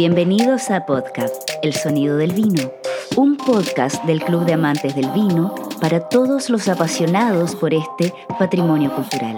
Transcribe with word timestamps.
Bienvenidos 0.00 0.70
a 0.70 0.86
Podcast, 0.86 1.50
El 1.62 1.74
Sonido 1.74 2.16
del 2.16 2.32
Vino, 2.32 2.72
un 3.16 3.36
podcast 3.36 4.02
del 4.06 4.22
Club 4.22 4.46
de 4.46 4.54
Amantes 4.54 4.94
del 4.94 5.10
Vino 5.10 5.54
para 5.78 6.08
todos 6.08 6.48
los 6.48 6.68
apasionados 6.68 7.54
por 7.54 7.74
este 7.74 8.14
patrimonio 8.38 8.90
cultural. 8.94 9.36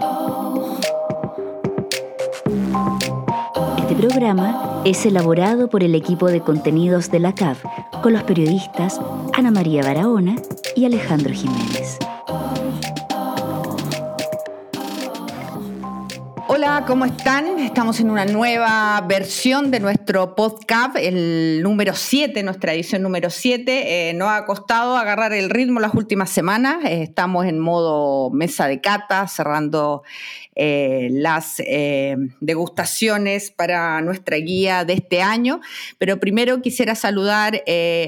Este 3.77 3.96
programa 3.96 4.82
es 4.85 5.04
elaborado 5.04 5.67
por 5.67 5.82
el 5.82 5.96
equipo 5.96 6.29
de 6.29 6.43
contenidos 6.43 7.11
de 7.11 7.18
la 7.18 7.35
CAV 7.35 7.57
con 8.00 8.13
los 8.13 8.22
periodistas 8.22 9.00
Ana 9.32 9.50
María 9.50 9.82
Barahona 9.82 10.36
y 10.76 10.85
Alejandro 10.85 11.35
Jiménez. 11.35 11.99
¿Cómo 16.86 17.04
están? 17.04 17.59
Estamos 17.59 18.00
en 18.00 18.11
una 18.11 18.25
nueva 18.25 19.00
versión 19.07 19.71
de 19.71 19.79
nuestro 19.79 20.35
podcast, 20.35 20.96
el 20.96 21.63
número 21.63 21.95
7, 21.95 22.43
nuestra 22.43 22.73
edición 22.73 23.03
número 23.03 23.31
7. 23.31 24.09
Eh, 24.11 24.14
nos 24.14 24.29
ha 24.29 24.45
costado 24.46 24.96
agarrar 24.96 25.32
el 25.32 25.50
ritmo 25.50 25.81
las 25.81 25.95
últimas 25.95 26.31
semanas. 26.31 26.85
Eh, 26.85 27.03
estamos 27.03 27.46
en 27.46 27.59
modo 27.59 28.31
mesa 28.31 28.67
de 28.67 28.81
cata, 28.81 29.29
cerrando 29.29 30.03
eh, 30.54 31.09
las 31.13 31.63
degustaciones 32.41 33.51
para 33.51 34.01
nuestra 34.01 34.37
guía 34.39 34.84
de 34.84 34.95
este 34.95 35.23
año. 35.23 35.61
Pero 35.98 36.19
primero 36.19 36.62
quisiera 36.62 36.95
saludar 36.95 37.62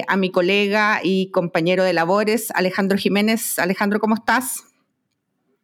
a 0.07 0.17
mi 0.17 0.31
colega 0.31 0.99
y 1.03 1.31
compañero 1.31 1.83
de 1.83 1.93
labores, 1.93 2.51
Alejandro 2.51 2.97
Jiménez. 2.97 3.57
Alejandro, 3.59 3.99
¿cómo 3.99 4.15
estás? 4.15 4.74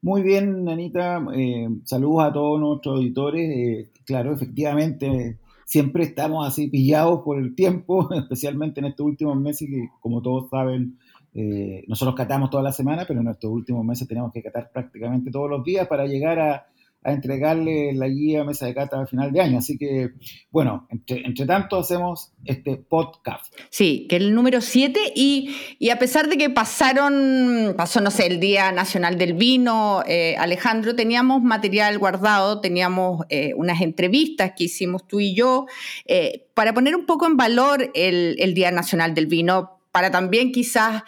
Muy 0.04 0.24
bien, 0.24 0.68
Anita. 0.68 1.24
Eh, 1.36 1.70
saludos 1.84 2.24
a 2.24 2.34
todos 2.34 2.60
nuestros 2.60 2.96
auditores. 2.98 3.50
Eh, 3.56 3.92
claro, 4.04 4.34
efectivamente, 4.34 5.38
siempre 5.64 6.04
estamos 6.04 6.48
así 6.48 6.70
pillados 6.70 7.22
por 7.24 7.38
el 7.38 7.54
tiempo, 7.54 8.10
especialmente 8.16 8.80
en 8.80 8.88
estos 8.88 9.06
últimos 9.06 9.38
meses 9.40 9.70
que, 9.70 9.90
como 10.00 10.24
todos 10.24 10.50
saben, 10.50 10.98
eh, 11.36 11.84
nosotros 11.88 12.16
catamos 12.16 12.50
toda 12.50 12.64
la 12.64 12.72
semana, 12.72 13.06
pero 13.08 13.22
en 13.22 13.28
estos 13.28 13.52
últimos 13.52 13.86
meses 13.86 14.08
tenemos 14.08 14.34
que 14.34 14.42
catar 14.42 14.72
prácticamente 14.74 15.30
todos 15.30 15.50
los 15.50 15.64
días 15.64 15.88
para 15.88 16.08
llegar 16.08 16.40
a, 16.40 16.66
a 17.04 17.14
entregarle 17.14 17.94
la 17.94 18.08
guía 18.08 18.44
mesa 18.44 18.68
de 18.68 18.76
cata 18.76 19.02
a 19.02 19.08
final 19.08 19.32
de 19.32 19.42
año. 19.42 19.58
Así 19.58 19.78
que, 19.78 20.12
bueno, 20.52 20.88
entre, 20.90 21.46
tanto 21.46 21.80
hacemos 21.80 22.32
este 22.46 22.78
podcast. 22.78 23.54
Sí, 23.70 24.06
que 24.08 24.18
es 24.18 24.22
el 24.22 24.36
número 24.36 24.62
7 24.62 25.14
y, 25.16 25.90
a 25.92 25.98
pesar 25.98 26.30
de 26.30 26.38
que 26.38 26.50
pasaron, 26.50 27.74
pasó, 27.76 28.02
no 28.02 28.12
sé, 28.12 28.28
el 28.28 28.40
Día 28.40 28.72
Nacional 28.72 29.18
del 29.18 29.34
Vino, 29.34 30.04
eh, 30.08 30.36
Alejandro, 30.38 30.96
teníamos 30.96 31.42
material 31.42 31.98
guardado, 31.98 32.62
teníamos 32.62 33.26
eh, 33.30 33.54
unas 33.56 33.82
entrevistas 33.82 34.54
que 34.56 34.66
hicimos 34.66 35.08
tú 35.08 35.20
y 35.20 35.34
yo 35.34 35.66
eh, 36.06 36.48
para 36.54 36.74
poner 36.74 36.96
un 36.96 37.06
poco 37.06 37.26
en 37.26 37.36
valor 37.36 37.92
el, 37.96 38.36
el 38.40 38.54
Día 38.54 38.72
Nacional 38.72 39.16
del 39.16 39.26
Vino 39.26 39.81
para 39.92 40.10
también 40.10 40.52
quizás 40.52 41.04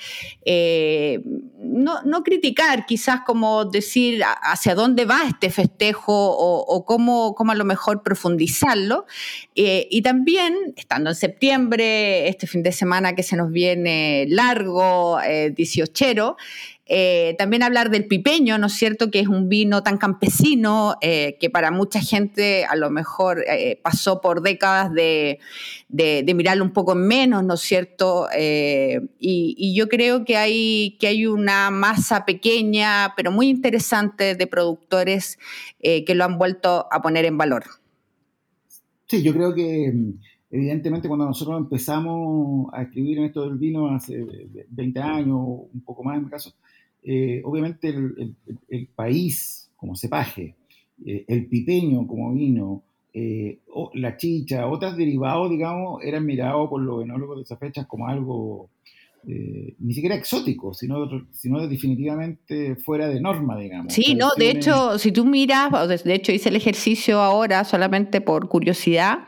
eh, 0.45 1.21
no, 1.57 2.23
criticar, 2.23 2.85
quizás 2.85 3.21
como 3.25 3.65
decir 3.65 4.21
hacia 4.41 4.75
dónde 4.75 5.05
va 5.05 5.21
este 5.27 5.49
festejo 5.49 6.13
o, 6.13 6.85
cómo, 6.85 7.35
a 7.49 7.55
lo 7.55 7.65
mejor 7.65 8.03
profundizarlo. 8.03 9.05
Eh, 9.55 9.87
y 9.89 10.01
también, 10.01 10.73
estando 10.75 11.09
en 11.11 11.15
septiembre, 11.15 12.27
este 12.27 12.47
fin 12.47 12.63
de 12.63 12.71
semana 12.71 13.15
que 13.15 13.23
se 13.23 13.37
nos 13.37 13.51
viene 13.51 14.25
largo, 14.27 15.19
eh, 15.21 15.51
18, 15.55 16.35
eh, 16.85 17.35
también 17.37 17.63
hablar 17.63 17.89
del 17.91 18.07
pipeño, 18.07 18.57
¿no 18.57 18.67
es 18.67 18.73
cierto? 18.73 19.09
Que 19.09 19.21
es 19.21 19.29
un 19.29 19.47
vino 19.47 19.83
tan 19.83 19.97
campesino 19.97 20.95
eh, 21.01 21.37
que 21.39 21.49
para 21.49 21.71
mucha 21.71 22.01
gente 22.01 22.65
a 22.65 22.75
lo 22.75 22.89
mejor 22.89 23.43
eh, 23.47 23.79
pasó 23.81 24.19
por 24.19 24.41
décadas 24.41 24.91
de, 24.93 25.39
mirarlo 25.89 26.65
un 26.65 26.73
poco 26.73 26.93
menos, 26.93 27.43
¿no 27.45 27.53
es 27.53 27.61
cierto? 27.61 28.27
Y, 28.35 29.73
yo 29.75 29.87
creo 29.87 30.25
que 30.25 30.35
hay, 30.35 30.97
que 30.99 31.07
hay 31.07 31.25
una 31.25 31.71
masa 31.71 32.25
pequeña, 32.25 33.13
pero 33.15 33.31
muy 33.31 33.47
interesante 33.47 34.35
de 34.35 34.47
productores 34.47 35.39
que 35.79 36.15
lo 36.15 36.25
han 36.25 36.37
vuelto 36.37 36.87
a 36.91 37.01
poner 37.01 37.25
en 37.25 37.37
valor. 37.37 37.63
Sí, 39.07 39.23
yo 39.23 39.33
creo 39.33 39.53
que 39.53 39.93
evidentemente 40.49 41.07
cuando 41.07 41.25
nosotros 41.25 41.57
empezamos 41.57 42.67
a 42.73 42.83
escribir 42.83 43.19
en 43.19 43.25
esto 43.25 43.47
del 43.47 43.57
vino 43.57 43.89
hace 43.89 44.25
20 44.69 44.99
años, 44.99 45.37
un 45.73 45.81
poco 45.83 46.03
más 46.03 46.17
en 46.17 46.25
mi 46.25 46.29
caso, 46.29 46.53
eh, 47.03 47.41
obviamente 47.43 47.89
el, 47.89 48.87
país 48.95 49.69
como 49.75 49.95
cepaje, 49.95 50.55
eh, 51.05 51.25
el 51.27 51.47
pipeño 51.47 52.07
como 52.07 52.33
vino, 52.33 52.83
eh, 53.13 53.59
la 53.93 54.17
chicha, 54.17 54.67
otros 54.67 54.95
derivados, 54.97 55.49
digamos, 55.49 56.01
eran 56.03 56.25
mirados 56.25 56.69
por 56.69 56.81
los 56.81 57.03
enólogos 57.03 57.37
de 57.37 57.43
esas 57.43 57.59
fechas 57.59 57.85
como 57.87 58.07
algo 58.07 58.69
ni 59.25 59.93
siquiera 59.93 60.15
exótico, 60.15 60.73
sino, 60.73 61.07
sino 61.31 61.67
definitivamente 61.67 62.75
fuera 62.75 63.07
de 63.07 63.21
norma, 63.21 63.57
digamos. 63.57 63.93
Sí, 63.93 64.15
no, 64.15 64.31
de 64.37 64.49
hecho, 64.49 64.97
si 64.99 65.11
tú 65.11 65.25
miras, 65.25 66.03
de 66.03 66.13
hecho 66.13 66.31
hice 66.31 66.49
el 66.49 66.55
ejercicio 66.55 67.19
ahora 67.21 67.63
solamente 67.63 68.21
por 68.21 68.49
curiosidad, 68.49 69.19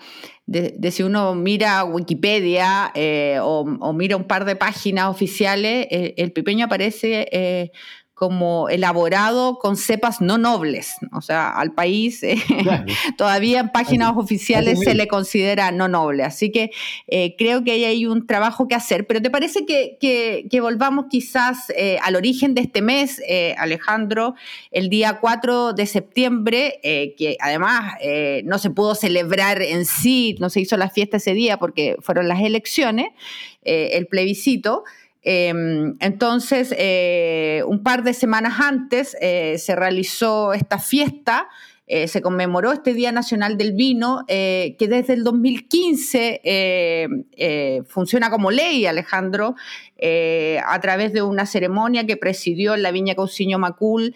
de, 0.47 0.91
si 0.91 1.03
uno 1.03 1.33
mira 1.33 1.83
Wikipedia 1.85 2.91
eh, 2.93 3.39
o, 3.41 3.93
mira 3.93 4.15
un 4.15 4.25
par 4.25 4.45
de 4.45 4.55
páginas 4.55 5.09
oficiales, 5.09 5.87
eh, 5.89 6.13
el 6.17 6.31
pipeño 6.31 6.65
aparece 6.65 7.27
eh, 7.31 7.71
como 8.15 8.69
elaborado 8.69 9.59
con 9.59 9.75
cepas 9.75 10.21
no 10.21 10.37
nobles. 10.37 10.95
O 11.11 11.21
sea, 11.21 11.49
al 11.49 11.73
país 11.73 12.23
eh, 12.23 12.37
todavía 13.17 13.59
en 13.59 13.69
páginas 13.69 14.13
oficiales 14.15 14.79
se 14.79 14.95
le 14.95 15.09
considera 15.09 15.71
no 15.71 15.89
noble. 15.89 16.23
Así 16.23 16.49
que 16.49 16.71
eh, 17.07 17.35
creo 17.37 17.65
que 17.65 17.71
ahí 17.71 17.83
hay 17.83 18.05
un 18.05 18.25
trabajo 18.25 18.69
que 18.69 18.75
hacer. 18.75 19.05
Pero 19.05 19.21
¿te 19.21 19.29
parece 19.29 19.65
que, 19.65 20.47
volvamos 20.61 21.07
quizás 21.09 21.69
eh, 21.75 21.97
al 22.01 22.15
origen 22.15 22.55
de 22.55 22.61
este 22.61 22.81
mes, 22.81 23.21
Alejandro, 23.57 24.35
el 24.71 24.89
día 24.89 25.19
4 25.19 25.73
de 25.73 25.85
septiembre, 25.85 26.79
que 26.81 27.35
además 27.41 27.95
no 28.45 28.57
se 28.57 28.69
pudo 28.69 28.95
celebrar 28.95 29.61
en 29.61 29.85
sí, 29.85 30.37
no 30.39 30.49
se 30.49 30.61
hizo 30.61 30.77
la 30.77 30.89
fiesta 30.89 31.17
ese 31.17 31.33
día 31.33 31.57
porque 31.57 31.97
fueron 31.99 32.29
las 32.29 32.39
elecciones, 32.39 33.07
el 33.61 34.07
plebiscito. 34.07 34.85
Em, 35.27 35.95
entonces, 36.01 36.71
eh, 36.77 37.63
un 37.65 37.81
par 37.81 38.03
de 38.03 38.13
semanas 38.13 38.59
antes 38.59 39.17
eh, 39.19 39.57
se 39.57 39.75
realizó 39.75 40.53
esta 40.53 40.77
fiesta, 40.77 41.49
eh, 41.87 42.07
se 42.07 42.21
conmemoró 42.21 42.71
este 42.71 42.93
Día 42.93 43.11
Nacional 43.11 43.57
del 43.57 43.73
Vino, 43.73 44.23
que 44.27 44.75
desde 44.79 45.13
el 45.13 45.23
2015 45.23 46.41
funciona 47.87 48.29
como 48.29 48.51
ley, 48.51 48.85
Alejandro, 48.85 49.55
a 50.01 50.79
través 50.79 51.11
de 51.13 51.23
una 51.23 51.47
ceremonia 51.47 52.05
que 52.05 52.17
presidió 52.17 52.75
en 52.75 52.83
la 52.83 52.91
Viña 52.91 53.15
Cauciño 53.15 53.59
Macul 53.59 54.15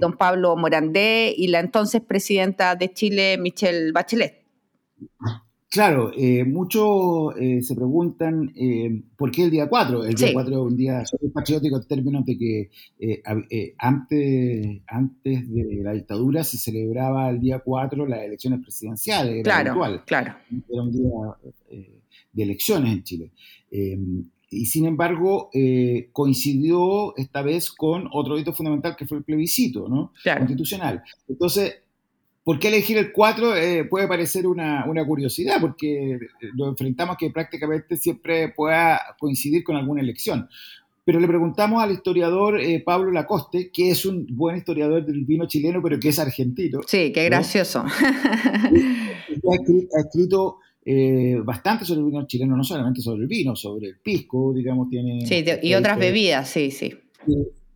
don 0.00 0.16
Pablo 0.16 0.56
Morandé 0.56 1.34
y 1.36 1.48
la 1.48 1.60
entonces 1.60 2.00
presidenta 2.00 2.76
de 2.76 2.92
Chile, 2.92 3.38
Michelle 3.38 3.90
Bachelet. 3.92 4.44
Claro, 5.70 6.12
eh, 6.16 6.44
muchos 6.44 7.34
eh, 7.38 7.60
se 7.60 7.74
preguntan 7.74 8.50
eh, 8.56 9.02
por 9.18 9.30
qué 9.30 9.44
el 9.44 9.50
día 9.50 9.68
4. 9.68 10.04
El 10.06 10.14
día 10.14 10.32
4 10.32 10.54
es 10.54 10.72
un 10.72 10.76
día 10.76 11.02
patriótico 11.34 11.76
en 11.76 11.86
términos 11.86 12.24
de 12.24 12.38
que 12.38 12.70
antes, 13.76 14.80
antes 14.86 15.52
de 15.52 15.82
la 15.82 15.92
dictadura 15.92 16.42
se 16.42 16.56
celebraba 16.56 17.28
el 17.28 17.40
día 17.40 17.58
4 17.58 18.06
las 18.06 18.20
elecciones 18.20 18.60
presidenciales. 18.62 19.42
claro, 19.44 20.02
claro. 20.06 20.36
Era 20.70 20.82
un 20.82 20.92
día 20.92 21.10
de 22.32 22.42
elecciones 22.42 22.90
en 22.90 23.02
Chile. 23.02 23.32
y 24.50 24.64
sin 24.64 24.86
embargo, 24.86 25.50
coincidió 26.12 27.14
esta 27.18 27.42
vez 27.42 27.70
con 27.72 28.08
otro 28.10 28.38
hito 28.38 28.54
fundamental 28.54 28.96
que 28.96 29.06
fue 29.06 29.18
el 29.18 29.24
plebiscito 29.24 29.86
¿no? 29.86 30.14
constitucional. 30.24 31.02
Entonces, 31.28 31.82
¿Por 32.48 32.58
qué 32.58 32.68
elegir 32.68 32.96
el 32.96 33.12
4? 33.12 33.56
Eh, 33.56 33.84
puede 33.84 34.08
parecer 34.08 34.46
una, 34.46 34.86
curiosidad, 35.06 35.60
porque 35.60 36.18
lo 36.56 36.66
enfrentamos 36.70 37.18
que 37.18 37.28
prácticamente 37.28 37.98
siempre 37.98 38.48
pueda 38.48 38.98
coincidir 39.20 39.62
con 39.62 39.76
alguna 39.76 40.00
elección. 40.00 40.48
Pero 41.04 41.20
le 41.20 41.28
preguntamos 41.28 41.82
al 41.82 41.92
historiador 41.92 42.58
eh, 42.58 42.82
Pablo 42.82 43.10
Lacoste, 43.10 43.70
que 43.70 43.90
es 43.90 44.06
un 44.06 44.26
buen 44.30 44.56
historiador 44.56 45.04
del 45.04 45.26
vino 45.26 45.46
chileno, 45.46 45.82
pero 45.82 46.00
que 46.00 46.08
es 46.08 46.18
argentino. 46.18 46.80
Sí, 46.86 47.12
qué 47.12 47.26
gracioso. 47.26 47.84
Ha 49.50 50.00
escrito, 50.00 50.60
eh, 50.86 51.38
bastante 51.44 51.84
sobre 51.84 52.00
el 52.00 52.06
vino 52.06 52.26
chileno, 52.26 52.56
no 52.56 52.64
solamente 52.64 53.02
sobre 53.02 53.24
el 53.24 53.28
vino, 53.28 53.54
sobre 53.54 53.88
el 53.88 53.98
pisco, 53.98 54.54
digamos, 54.54 54.88
tiene... 54.88 55.26
Sí, 55.26 55.44
y 55.62 55.74
otras 55.74 55.98
bebidas, 55.98 56.48
sí, 56.48 56.70
sí. 56.70 56.94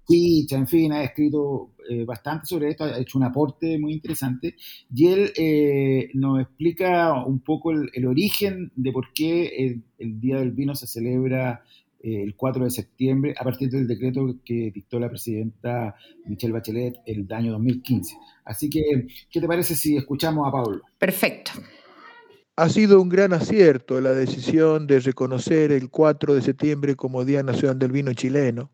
Picha, 0.06 0.56
en 0.56 0.66
fin, 0.66 0.93
ha 0.93 1.04
escrito 1.04 1.70
eh, 1.88 2.04
bastante 2.04 2.46
sobre 2.46 2.70
esto, 2.70 2.84
ha 2.84 2.99
hecho 2.99 3.19
un 3.19 3.25
aporte 3.25 3.78
muy 3.78 3.93
interesante 3.93 4.56
y 4.94 5.06
él 5.06 5.32
eh, 5.37 6.10
nos 6.14 6.40
explica 6.40 7.25
un 7.25 7.40
poco 7.40 7.72
el, 7.72 8.06
origen 8.06 8.72
de 8.75 8.93
por 8.93 9.12
qué 9.12 9.82
el, 9.99 10.20
Día 10.20 10.38
del 10.38 10.50
Vino 10.50 10.75
se 10.75 10.88
celebra 10.88 11.62
eh, 12.02 12.22
el 12.22 12.34
4 12.34 12.64
de 12.64 12.70
septiembre 12.70 13.34
a 13.38 13.44
partir 13.44 13.70
del 13.70 13.87
decreto 13.87 14.37
que 14.44 14.72
dictó 14.75 14.99
la 14.99 15.08
presidenta 15.08 15.94
Michelle 16.26 16.52
Bachelet 16.52 16.96
el 17.06 17.32
año 17.32 17.52
2015. 17.52 18.16
Así 18.44 18.69
que, 18.69 19.06
¿qué 19.31 19.40
te 19.40 19.46
parece 19.46 19.76
si 19.76 19.96
escuchamos 19.96 20.48
a 20.48 20.50
Pablo? 20.50 20.82
Perfecto. 20.98 21.52
Ha 22.56 22.69
sido 22.69 23.00
un 23.00 23.08
gran 23.08 23.32
acierto 23.32 24.00
la 24.00 24.12
decisión 24.12 24.87
de 24.87 25.00
reconocer 25.00 25.72
el 25.72 25.88
4 25.88 26.34
de 26.34 26.43
septiembre 26.43 26.96
como 26.96 27.25
Día 27.25 27.43
Nacional 27.43 27.78
del 27.78 27.93
Vino 27.93 28.12
Chileno. 28.12 28.70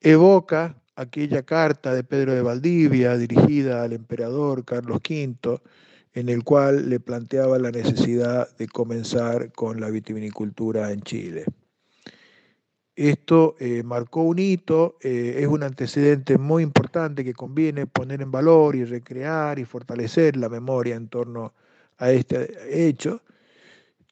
Evoca 0.00 0.76
aquella 0.94 1.42
carta 1.42 1.94
de 1.94 2.04
Pedro 2.04 2.34
de 2.34 2.42
Valdivia 2.42 3.16
dirigida 3.16 3.82
al 3.82 3.92
emperador 3.92 4.64
Carlos 4.64 4.98
V, 4.98 5.60
en 6.12 6.28
el 6.28 6.44
cual 6.44 6.88
le 6.88 7.00
planteaba 7.00 7.58
la 7.58 7.70
necesidad 7.70 8.54
de 8.56 8.68
comenzar 8.68 9.52
con 9.52 9.80
la 9.80 9.90
vitivinicultura 9.90 10.92
en 10.92 11.02
Chile. 11.02 11.44
Esto 12.94 13.56
eh, 13.58 13.82
marcó 13.82 14.22
un 14.22 14.38
hito, 14.38 14.96
eh, 15.02 15.40
es 15.40 15.46
un 15.46 15.62
antecedente 15.62 16.38
muy 16.38 16.62
importante 16.62 17.22
que 17.22 17.34
conviene 17.34 17.86
poner 17.86 18.22
en 18.22 18.30
valor 18.30 18.74
y 18.74 18.84
recrear 18.84 19.58
y 19.58 19.66
fortalecer 19.66 20.36
la 20.38 20.48
memoria 20.48 20.96
en 20.96 21.08
torno 21.08 21.52
a 21.98 22.10
este 22.10 22.88
hecho. 22.88 23.22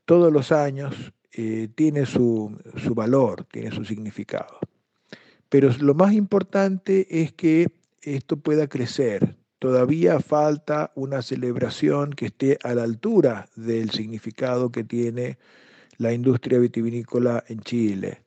Todos 0.05 0.31
los 0.31 0.53
años 0.53 1.15
eh, 1.33 1.69
tiene 1.75 2.05
su, 2.05 2.59
su 2.77 2.95
valor, 2.95 3.45
tiene 3.45 3.71
su 3.71 3.87
significado. 3.87 4.59
Pero 5.55 5.71
lo 5.79 5.95
más 5.95 6.13
importante 6.15 7.07
es 7.23 7.33
que 7.33 7.69
esto 8.03 8.37
pueda 8.37 8.67
crecer. 8.67 9.37
Todavía 9.61 10.19
falta 10.19 10.91
una 10.97 11.23
celebración 11.23 12.11
que 12.11 12.27
esté 12.27 12.59
a 12.65 12.75
la 12.75 12.83
altura 12.83 13.49
del 13.55 13.91
significado 13.91 14.73
que 14.73 14.83
tiene 14.83 15.39
la 15.97 16.13
industria 16.13 16.59
vitivinícola 16.59 17.45
en 17.47 17.61
Chile 17.61 18.23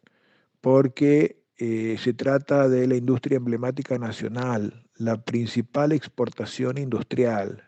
porque 0.62 1.44
eh, 1.58 1.98
se 2.02 2.14
trata 2.14 2.70
de 2.70 2.88
la 2.88 2.96
industria 2.96 3.36
emblemática 3.36 3.98
nacional, 3.98 4.86
la 4.96 5.22
principal 5.22 5.92
exportación 5.92 6.78
industrial, 6.78 7.62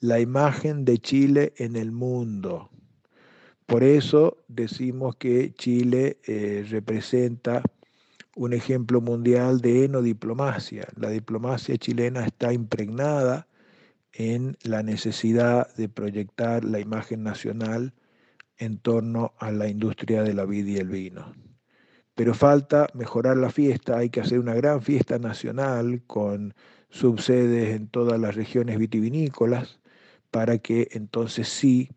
la 0.00 0.20
imagen 0.20 0.86
de 0.86 0.96
Chile 0.96 1.52
en 1.58 1.76
el 1.76 1.92
mundo. 1.92 2.70
Por 3.66 3.84
eso 3.84 4.38
decimos 4.48 5.16
que 5.16 5.52
Chile 5.52 6.16
eh, 6.26 6.64
representa 6.70 7.62
un 8.36 8.52
ejemplo 8.52 9.00
mundial 9.00 9.60
de 9.60 9.84
enodiplomacia. 9.84 10.88
La 10.96 11.10
diplomacia 11.10 11.76
chilena 11.76 12.26
está 12.26 12.52
impregnada 12.52 13.48
en 14.12 14.56
la 14.62 14.82
necesidad 14.82 15.74
de 15.76 15.88
proyectar 15.88 16.64
la 16.64 16.80
imagen 16.80 17.22
nacional 17.22 17.94
en 18.58 18.78
torno 18.78 19.32
a 19.38 19.50
la 19.50 19.68
industria 19.68 20.22
de 20.22 20.34
la 20.34 20.44
vid 20.44 20.66
y 20.66 20.76
el 20.76 20.88
vino 20.88 21.32
pero 22.14 22.34
falta 22.34 22.88
mejorar 22.94 23.36
la 23.36 23.50
fiesta, 23.50 23.98
hay 23.98 24.10
que 24.10 24.20
hacer 24.20 24.38
una 24.38 24.54
gran 24.54 24.82
fiesta 24.82 25.18
nacional 25.18 26.02
con 26.06 26.54
subsedes 26.90 27.74
en 27.74 27.88
todas 27.88 28.20
las 28.20 28.34
regiones 28.34 28.78
vitivinícolas 28.78 29.80
para 30.30 30.58
que 30.58 30.88
entonces 30.92 31.48
sí 31.48 31.90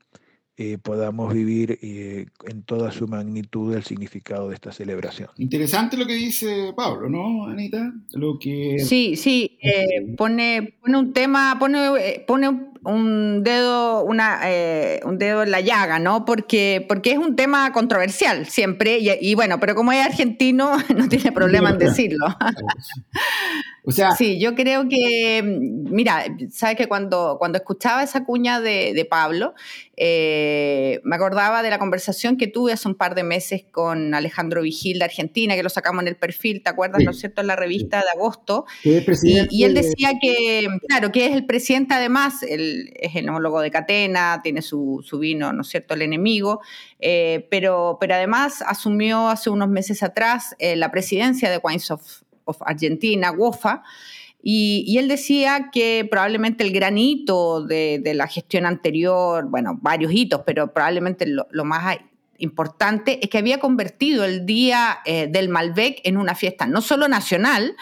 eh, 0.58 0.78
podamos 0.82 1.34
vivir 1.34 1.80
eh, 1.82 2.28
en 2.46 2.64
toda 2.64 2.92
su 2.92 3.08
magnitud 3.08 3.76
el 3.76 3.84
significado 3.84 4.50
de 4.50 4.56
esta 4.56 4.72
celebración. 4.72 5.30
Interesante 5.38 5.98
lo 5.98 6.06
que 6.06 6.14
dice 6.14 6.74
Pablo, 6.76 7.10
¿no, 7.10 7.46
Anita? 7.48 7.94
Lo 8.14 8.40
que... 8.40 8.78
Sí, 8.80 9.18
sí, 9.18 9.58
eh, 9.62 10.16
pone, 10.16 10.76
pone 10.82 10.98
un 10.98 11.14
tema, 11.14 11.58
pone, 11.60 12.24
pone 12.26 12.48
un 12.86 13.44
dedo, 13.44 14.04
una, 14.04 14.40
eh, 14.46 15.02
un 15.04 15.18
dedo 15.18 15.44
en 15.44 15.52
la 15.52 15.60
llaga, 15.60 16.00
¿no? 16.00 16.24
Porque, 16.26 16.86
porque 16.88 17.12
es 17.12 17.18
un 17.18 17.36
tema 17.36 17.72
controversial 17.72 18.46
siempre, 18.46 19.00
y, 19.00 19.36
bueno, 19.36 19.60
pero 19.60 19.76
como 19.76 19.92
es 19.92 20.06
argentino, 20.06 20.78
no 20.96 21.10
tiene 21.10 21.32
problema 21.32 21.72
en 21.72 21.80
decirlo. 21.80 22.26
O 23.88 23.92
sea, 23.92 24.12
sí, 24.12 24.40
yo 24.40 24.56
creo 24.56 24.90
que, 24.90 25.44
mira, 25.44 26.26
sabes 26.52 26.76
que 26.76 26.88
cuando, 26.88 27.36
cuando 27.38 27.58
escuchaba 27.60 28.02
esa 28.02 28.26
cuña 28.26 28.60
de, 28.60 29.08
Pablo, 29.08 29.54
eh, 29.96 31.00
me 31.04 31.16
acordaba 31.16 31.62
de 31.62 31.70
la 31.70 31.78
conversación 31.78 32.38
que 32.38 32.48
tuve 32.48 32.74
hace 32.74 32.88
un 32.88 32.96
par 32.96 33.14
de 33.14 33.24
meses 33.24 33.64
con 33.70 34.16
Alejandro 34.16 34.64
Vigil 34.64 34.98
de 34.98 35.06
Argentina, 35.06 35.56
que 35.56 35.62
lo 35.62 35.70
sacamos 35.70 36.02
en 36.02 36.08
el 36.08 36.16
perfil, 36.16 36.64
¿te 36.64 36.70
acuerdas, 36.72 37.04
no 37.04 37.12
es 37.12 37.20
cierto?, 37.20 37.42
en 37.42 37.48
la 37.48 37.56
revista 37.56 38.00
de 38.00 38.10
agosto. 38.16 38.66
Y, 38.84 39.04
y, 39.52 39.64
él 39.64 39.76
decía 39.76 40.14
que, 40.20 40.68
claro, 40.88 41.12
que 41.12 41.28
es 41.28 41.34
el 41.34 41.46
presidente 41.46 41.94
además, 41.94 42.42
el, 42.42 42.92
es 42.96 43.16
enólogo 43.16 43.62
de 43.62 43.70
Catena, 43.70 44.42
tiene 44.44 44.64
su, 44.64 45.04
vino, 45.20 45.54
¿no 45.54 45.62
es 45.62 45.68
cierto?, 45.68 45.94
el 45.94 46.02
enemigo, 46.02 46.62
eh, 47.00 47.48
pero, 47.52 47.98
pero 48.00 48.16
además 48.16 48.64
asumió 48.66 49.30
hace 49.30 49.52
unos 49.52 49.70
meses 49.70 50.02
atrás 50.02 50.56
eh, 50.58 50.76
la 50.76 50.90
presidencia 50.90 51.52
de 51.52 51.60
Wines 51.62 51.92
of, 51.92 52.02
Argentina, 52.62 53.32
WOFA, 53.32 53.84
y, 54.48 54.96
él 55.00 55.08
decía 55.08 55.70
que 55.72 56.08
probablemente 56.10 56.64
el 56.64 56.72
gran 56.72 57.00
hito 57.00 57.64
de, 57.66 58.00
la 58.14 58.28
gestión 58.28 58.68
anterior, 58.68 59.50
bueno, 59.50 59.80
varios 59.82 60.14
hitos, 60.14 60.42
pero 60.46 60.72
probablemente 60.72 61.26
lo, 61.26 61.66
más 61.66 61.98
importante 62.38 63.20
es 63.24 63.30
que 63.32 63.40
había 63.40 63.60
convertido 63.60 64.24
el 64.24 64.46
Día 64.46 65.00
eh, 65.06 65.26
del 65.28 65.50
Malbec 65.50 66.00
en 66.04 66.18
una 66.18 66.36
fiesta 66.36 66.68
no 66.68 66.82
solo 66.82 67.08
nacional, 67.08 67.76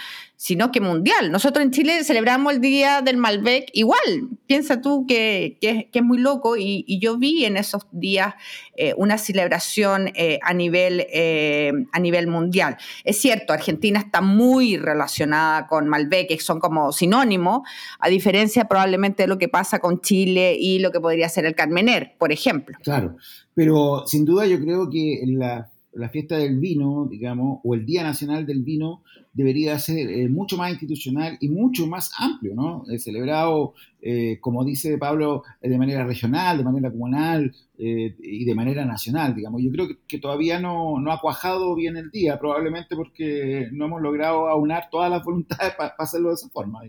sino 0.44 0.74
que 0.74 0.81
mundial. 0.81 1.31
Nosotros 1.31 1.63
en 1.63 1.72
Chile 1.72 2.04
celebramos 2.04 2.51
el 2.51 2.60
Día 2.60 3.01
del 3.01 3.16
Malbec 3.16 3.69
igual. 3.72 4.28
Piensa 4.45 4.81
tú 4.81 5.06
que, 5.07 5.57
es 5.62 6.04
muy 6.04 6.18
loco 6.18 6.57
y, 6.57 7.00
yo 7.00 7.18
vi 7.18 7.45
en 7.45 7.56
esos 7.56 7.88
días 7.94 8.34
eh, 8.75 8.94
una 8.98 9.18
celebración 9.18 10.12
eh, 10.16 10.40
a, 10.44 10.54
nivel, 10.54 11.07
eh, 11.13 11.72
a 11.94 12.00
nivel 12.01 12.28
mundial. 12.28 12.75
Es 13.06 13.22
cierto, 13.22 13.54
Argentina 13.54 14.00
está 14.00 14.19
muy 14.19 14.75
relacionada 14.75 15.66
con 15.66 15.88
Malbec, 15.88 16.28
que 16.28 16.38
son 16.42 16.60
como 16.60 16.92
sinónimos, 16.92 17.62
a 18.00 18.10
diferencia 18.10 18.66
probablemente 18.66 19.24
de 19.24 19.28
lo 19.28 19.38
que 19.38 19.48
pasa 19.48 19.80
con 19.80 20.01
Chile 20.01 20.57
y 20.60 20.80
lo 20.80 20.92
que 20.92 21.00
podría 21.00 21.30
ser 21.30 21.45
el 21.45 21.56
Carmener, 21.56 22.16
por 22.18 22.34
ejemplo. 22.34 22.78
Claro, 22.84 23.16
pero 23.54 24.04
sin 24.07 24.25
duda 24.25 24.45
yo 24.45 24.60
creo 24.60 24.90
que 24.90 25.22
la, 25.25 25.69
la 25.95 26.10
fiesta 26.10 26.38
del 26.38 26.60
vino, 26.60 27.07
digamos, 27.10 27.60
o 27.63 27.74
el 27.74 27.86
Día 27.86 28.04
Nacional 28.04 28.45
del 28.45 28.63
Vino, 28.63 29.04
debería 29.31 29.78
ser 29.80 30.10
eh, 30.10 30.30
mucho 30.30 30.57
más 30.57 30.72
institucional 30.72 31.38
y 31.40 31.50
mucho 31.50 31.88
más 31.88 32.12
amplio, 32.18 32.54
¿no? 32.56 32.84
Eh, 32.90 33.00
celebrado, 33.00 33.74
eh, 34.01 34.38
como 34.42 34.63
dice 34.63 34.98
Pablo, 34.98 35.44
de 35.62 35.78
manera 35.78 36.06
regional, 36.06 36.57
de 36.57 36.63
manera 36.63 36.92
comunal 36.92 37.54
y 37.75 38.45
de 38.45 38.56
manera 38.56 38.86
nacional, 38.86 39.36
digamos. 39.36 39.62
Yo 39.62 39.69
creo 39.72 39.88
que, 40.07 40.18
todavía 40.19 40.60
no, 40.60 41.00
no, 41.00 41.12
ha 41.12 41.19
cuajado 41.19 41.75
bien 41.75 41.98
el 41.98 42.12
día, 42.12 42.40
probablemente 42.40 42.95
porque 42.95 43.68
no 43.74 43.86
hemos 43.86 44.01
logrado 44.01 44.48
aunar 44.48 44.88
todas 44.90 45.10
las 45.10 45.24
voluntades 45.24 45.74
para 45.78 45.94
hacerlo 45.97 46.30
de 46.30 46.35
esa 46.35 46.50
forma. 46.50 46.81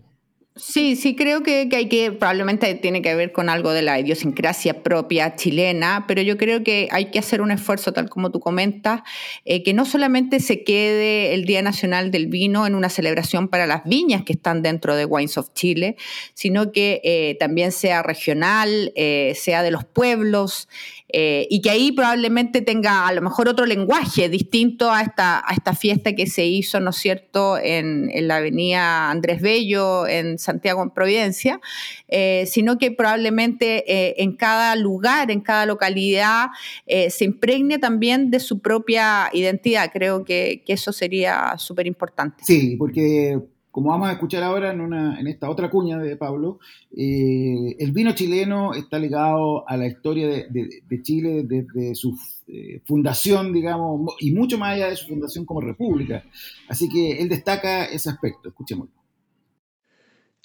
Sí, 0.57 0.95
sí, 0.95 1.17
creo 1.17 1.43
que, 1.43 1.69
hay 1.73 1.89
que, 1.89 2.13
probablemente 2.13 2.73
tiene 2.77 3.03
que 3.03 3.13
ver 3.17 3.33
con 3.33 3.49
algo 3.49 3.73
de 3.73 3.83
la 3.83 3.99
idiosincrasia 3.99 4.85
propia 4.85 5.35
chilena, 5.35 6.05
pero 6.07 6.23
yo 6.23 6.39
creo 6.39 6.63
que 6.63 6.87
hay 6.93 7.07
que 7.11 7.19
hacer 7.19 7.43
un 7.43 7.51
esfuerzo, 7.51 7.93
tal 7.93 8.09
como 8.09 8.31
tú 8.31 8.39
comentas, 8.39 9.01
eh, 9.45 9.65
que 9.65 9.73
no 9.75 9.85
solamente 9.85 10.39
se 10.39 10.63
quede 10.63 11.35
el 11.35 11.45
Día 11.45 11.61
Nacional 11.61 12.13
del 12.13 12.29
Vino 12.29 12.69
en 12.69 12.77
una 12.77 12.89
celebración 12.89 13.49
para 13.49 13.67
las 13.67 13.83
viñas 13.83 14.23
que 14.23 14.33
están 14.35 14.63
dentro 14.63 14.95
de 14.95 15.07
Wines 15.07 15.37
of 15.39 15.53
Chile, 15.55 15.97
sino 16.35 16.71
que 16.71 17.01
eh, 17.03 17.37
también 17.41 17.73
sea 17.73 18.05
regional, 18.05 18.93
eh, 18.95 19.33
sea 19.35 19.65
de 19.65 19.73
los 19.73 19.85
pueblos, 19.85 20.69
eh, 21.09 21.47
y 21.51 21.61
que 21.61 21.71
ahí 21.71 21.93
probablemente 21.93 22.63
tenga 22.63 23.07
a 23.07 23.13
lo 23.13 23.23
mejor 23.23 23.49
otro 23.49 23.67
lenguaje 23.67 24.29
distinto 24.29 24.91
a 24.91 25.03
esta, 25.03 25.39
a 25.47 25.53
esta 25.53 25.75
fiesta 25.75 26.15
que 26.15 26.27
se 26.27 26.47
hizo, 26.47 26.81
¿no 26.81 26.91
es 26.91 26.97
cierto?, 26.97 27.59
en, 27.59 28.11
la 28.27 28.37
avenida 28.37 29.11
Andrés 29.11 29.41
Bello, 29.43 30.07
en 30.07 30.39
Santiago, 30.39 30.83
en 30.83 30.91
Providencia, 30.91 31.61
eh, 32.09 32.47
sino 32.47 32.79
que 32.79 32.91
probablemente 32.91 33.85
eh, 33.87 34.15
en 34.19 34.37
cada 34.37 34.75
lugar, 34.77 35.31
en 35.31 35.41
cada 35.41 35.67
localidad, 35.67 36.49
se 36.87 37.25
impregne 37.25 37.79
también 37.79 38.31
de 38.31 38.41
su 38.41 38.61
propia 38.61 39.31
identidad. 39.33 39.91
Creo 39.93 40.25
que, 40.25 40.63
que 40.67 40.73
eso 40.73 40.93
sería 40.93 41.55
súper 41.59 41.87
importante. 41.87 42.45
Sí, 42.45 42.77
porque 42.77 43.39
como 43.75 43.91
vamos 43.91 44.09
a 44.09 44.13
escuchar 44.13 44.45
ahora 44.45 44.71
en, 44.71 45.27
esta 45.27 45.51
otra 45.51 45.69
cuña 45.69 45.99
de 45.99 46.17
Pablo, 46.17 46.61
eh, 46.97 47.75
el 47.77 47.91
vino 47.91 48.15
chileno 48.15 48.73
está 48.73 49.01
ligado 49.01 49.69
a 49.69 49.77
la 49.77 49.89
historia 49.89 50.29
de, 50.29 51.03
Chile 51.03 51.43
desde 51.43 51.97
su 51.97 52.17
eh, 52.47 52.81
fundación, 52.85 53.53
digamos, 53.53 54.15
y 54.21 54.31
mucho 54.31 54.59
más 54.59 54.75
allá 54.75 54.91
de 54.91 54.97
su 54.97 55.09
fundación 55.09 55.45
como 55.45 55.61
república. 55.61 56.25
Así 56.69 56.89
que 56.89 57.21
él 57.21 57.29
destaca 57.29 57.87
ese 57.87 58.11
aspecto. 58.11 58.51
Escuchémoslo. 58.51 58.95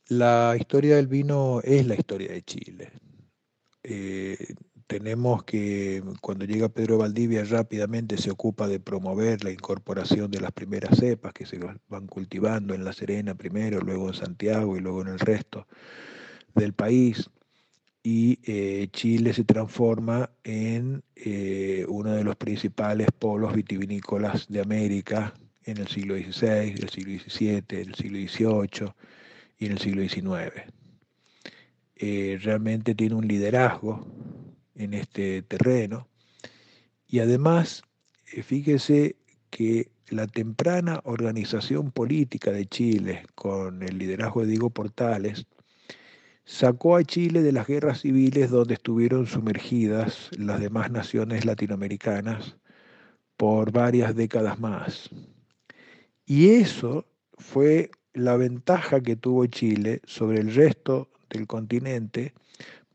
La 0.08 0.56
historia 0.60 0.96
del 0.96 1.06
vino 1.06 1.62
es 1.64 1.86
la 1.86 1.94
historia 1.94 2.32
de 2.32 2.42
Chile. 2.42 2.92
Eh, 3.84 4.56
tenemos 4.90 5.44
que, 5.44 6.02
cuando 6.20 6.46
llega 6.46 6.68
Pedro 6.68 6.98
Valdivia, 6.98 7.44
rápidamente 7.44 8.18
se 8.18 8.32
ocupa 8.32 8.68
de 8.68 8.80
promover 8.80 9.44
la 9.44 9.52
incorporación 9.52 10.32
de 10.32 10.42
las 10.42 10.52
primeras 10.52 10.98
cepas 10.98 11.32
que 11.32 11.46
se 11.46 11.60
van 11.88 12.08
cultivando 12.08 12.74
en 12.74 12.84
La 12.84 12.92
Serena 12.92 13.36
primero, 13.36 13.82
luego 13.82 14.08
en 14.08 14.16
Santiago 14.16 14.76
y 14.76 14.80
luego 14.80 15.04
en 15.04 15.10
el 15.10 15.20
resto 15.20 15.68
del 16.56 16.74
país. 16.74 17.30
Y 18.02 18.40
eh, 18.44 18.88
Chile 18.92 19.32
se 19.34 19.44
transforma 19.44 20.32
en 20.44 21.04
eh, 21.16 21.86
uno 21.88 22.14
de 22.14 22.24
los 22.24 22.36
principales 22.36 23.10
polos 23.12 23.54
vitivinícolas 23.54 24.48
de 24.48 24.60
América 24.60 25.36
en 25.66 25.78
el 25.78 25.88
siglo 25.88 26.16
XVI, 26.16 26.74
el 26.82 26.90
siglo 26.90 27.14
XVII, 27.20 27.64
el 27.70 27.94
siglo 27.94 28.18
XVIII 28.18 28.92
y 29.60 29.68
en 29.68 29.72
el 29.72 29.78
siglo 29.78 30.02
XIX. 30.02 30.64
Eh, 31.96 32.40
realmente 32.42 32.96
tiene 32.96 33.14
un 33.14 33.28
liderazgo 33.28 34.08
en 34.80 34.94
este 34.96 35.44
terreno. 35.44 36.08
Y 37.08 37.20
además, 37.20 37.84
eh, 38.34 38.42
fíjese 38.42 39.18
que 39.50 39.92
la 40.08 40.26
temprana 40.26 41.02
organización 41.04 41.92
política 41.92 42.52
de 42.52 42.66
Chile, 42.66 43.24
con 43.36 43.84
el 43.84 44.00
liderazgo 44.00 44.42
de 44.42 44.48
Diego 44.48 44.70
Portales, 44.72 45.46
sacó 46.46 46.96
a 46.96 47.04
Chile 47.04 47.44
de 47.44 47.52
las 47.52 47.68
guerras 47.68 48.02
civiles 48.02 48.50
donde 48.50 48.74
estuvieron 48.74 49.28
sumergidas 49.28 50.32
las 50.38 50.60
demás 50.60 50.90
naciones 50.90 51.46
latinoamericanas 51.46 52.58
por 53.38 53.72
varias 53.72 54.16
décadas 54.16 54.60
más. 54.60 55.10
Y 56.26 56.50
eso 56.50 57.06
fue 57.38 57.92
la 58.14 58.36
ventaja 58.38 59.02
que 59.02 59.16
tuvo 59.16 59.46
Chile 59.46 60.02
sobre 60.06 60.40
el 60.40 60.54
resto 60.54 61.10
del 61.30 61.48
continente 61.48 62.34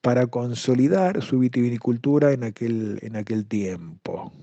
para 0.05 0.27
consolidar 0.27 1.23
su 1.23 1.39
vitivinicultura 1.39 2.33
en 2.33 2.45
aquel, 2.45 2.99
en 3.01 3.17
aquel 3.17 3.47
tiempo. 3.47 4.35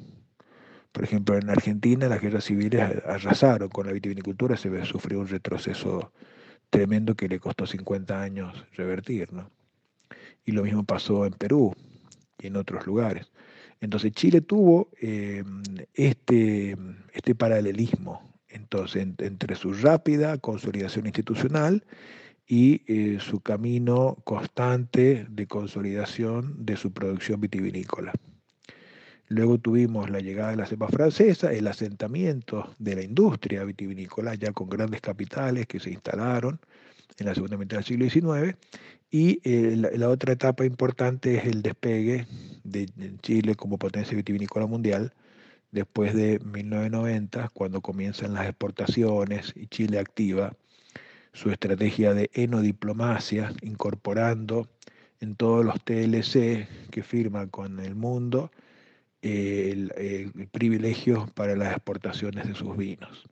Por 0.92 1.04
ejemplo, 1.04 1.38
en 1.38 1.52
Argentina 1.52 2.08
las 2.08 2.20
guerras 2.20 2.46
civiles 2.46 2.82
arrasaron 3.06 3.70
con 3.70 3.86
la 3.86 3.94
vitivinicultura, 3.94 4.58
se 4.58 4.86
sufrió 4.86 5.20
un 5.20 5.28
retroceso 5.28 6.14
tremendo 6.72 7.14
que 7.14 7.30
le 7.30 7.40
costó 7.40 7.68
50 7.68 8.20
años 8.20 8.66
revertir. 8.74 9.32
¿no? 9.32 9.52
Y 10.46 10.54
lo 10.54 10.64
mismo 10.64 10.84
pasó 10.84 11.28
en 11.28 11.34
Perú 11.34 11.76
y 12.40 12.48
en 12.48 12.56
otros 12.56 12.88
lugares. 12.88 13.32
Entonces 13.82 14.14
Chile 14.14 14.42
tuvo 14.42 14.90
eh, 15.00 15.44
este, 15.94 16.76
este 17.14 17.36
paralelismo 17.36 18.32
entonces, 18.50 19.08
entre 19.20 19.56
su 19.56 19.74
rápida 19.74 20.40
consolidación 20.40 21.06
institucional 21.06 21.84
y 22.52 22.82
eh, 22.86 23.20
su 23.22 23.40
camino 23.40 24.18
constante 24.26 25.26
de 25.30 25.48
consolidación 25.48 26.66
de 26.66 26.76
su 26.76 26.92
producción 26.92 27.40
vitivinícola. 27.40 28.12
Luego 29.30 29.58
tuvimos 29.58 30.10
la 30.10 30.20
llegada 30.20 30.52
de 30.52 30.58
la 30.58 30.66
cepa 30.66 30.90
francesa, 30.90 31.54
el 31.54 31.66
asentamiento 31.68 32.74
de 32.78 32.96
la 32.96 33.04
industria 33.04 33.64
vitivinícola, 33.64 34.36
ya 34.36 34.52
con 34.52 34.68
grandes 34.68 35.00
capitales 35.00 35.66
que 35.66 35.80
se 35.80 35.92
instalaron 35.92 36.60
en 37.18 37.26
la 37.28 37.36
segunda 37.36 37.56
mitad 37.56 37.78
del 37.78 37.86
siglo 37.86 38.10
XIX. 38.10 38.58
Y 39.10 39.40
eh, 39.46 39.78
la, 39.78 40.10
otra 40.10 40.34
etapa 40.34 40.66
importante 40.66 41.38
es 41.38 41.46
el 41.46 41.62
despegue 41.62 42.28
de 42.66 42.90
Chile 43.22 43.56
como 43.56 43.78
potencia 43.78 44.18
vitivinícola 44.18 44.66
mundial 44.66 45.14
después 45.72 46.14
de 46.14 46.40
1990, 46.40 47.48
cuando 47.54 47.80
comienzan 47.80 48.34
las 48.34 48.50
exportaciones 48.50 49.54
y 49.56 49.68
Chile 49.68 50.00
activa 50.00 50.52
su 51.34 51.50
estrategia 51.50 52.14
de 52.14 52.30
enodiplomacia, 52.34 53.54
incorporando 53.62 54.68
en 55.20 55.36
todos 55.36 55.64
los 55.64 55.82
TLC 55.84 56.68
que 56.90 57.04
firma 57.04 57.48
con 57.48 57.80
el 57.80 57.96
mundo 57.96 58.52
el, 59.22 60.50
privilegio 60.52 61.28
para 61.36 61.56
las 61.56 61.74
exportaciones 61.74 62.48
de 62.48 62.56
sus 62.56 62.76
vinos. 62.76 63.28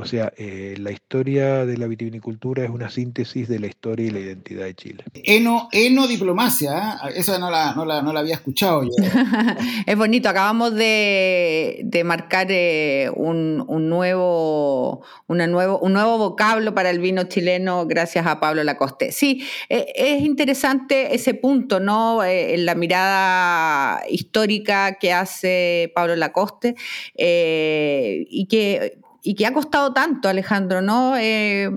O 0.00 0.06
sea, 0.06 0.32
eh, 0.36 0.76
la 0.78 0.92
historia 0.92 1.66
de 1.66 1.76
la 1.76 1.88
vitivinicultura 1.88 2.62
es 2.62 2.70
una 2.70 2.88
síntesis 2.88 3.48
de 3.48 3.58
la 3.58 3.66
historia 3.66 4.06
y 4.06 4.10
la 4.10 4.20
identidad 4.20 4.64
de 4.64 4.74
Chile. 4.74 5.04
Eno, 5.12 5.68
diplomacia, 6.06 7.00
¿eh? 7.08 7.14
esa 7.16 7.36
no 7.38 7.50
la, 7.50 7.74
no, 7.74 7.84
la, 7.84 8.00
no 8.00 8.12
la, 8.12 8.20
había 8.20 8.34
escuchado 8.34 8.84
yo. 8.84 8.90
es 9.86 9.96
bonito, 9.96 10.28
acabamos 10.28 10.72
de, 10.76 11.80
de 11.82 12.04
marcar 12.04 12.46
eh, 12.50 13.10
un, 13.12 13.64
un, 13.66 13.88
nuevo, 13.88 15.02
una 15.26 15.48
nuevo, 15.48 15.80
un 15.80 15.94
nuevo 15.94 16.16
vocablo 16.16 16.72
para 16.74 16.90
el 16.90 17.00
vino 17.00 17.24
chileno 17.24 17.84
gracias 17.86 18.24
a 18.24 18.38
Pablo 18.38 18.62
Lacoste. 18.62 19.10
Sí, 19.10 19.44
es 19.68 20.22
interesante 20.22 21.12
ese 21.12 21.34
punto, 21.34 21.80
¿no? 21.80 22.22
en 22.22 22.64
la 22.64 22.76
mirada 22.76 24.02
histórica 24.08 24.94
que 24.94 25.12
hace 25.12 25.90
Pablo 25.92 26.14
Lacoste 26.14 26.76
y 27.16 28.46
que 28.46 28.98
y 29.22 29.34
que 29.34 29.46
ha 29.46 29.52
costado 29.52 29.92
tanto, 29.92 30.28
Alejandro, 30.28 30.80
¿no? 30.80 31.16
Eh, 31.16 31.70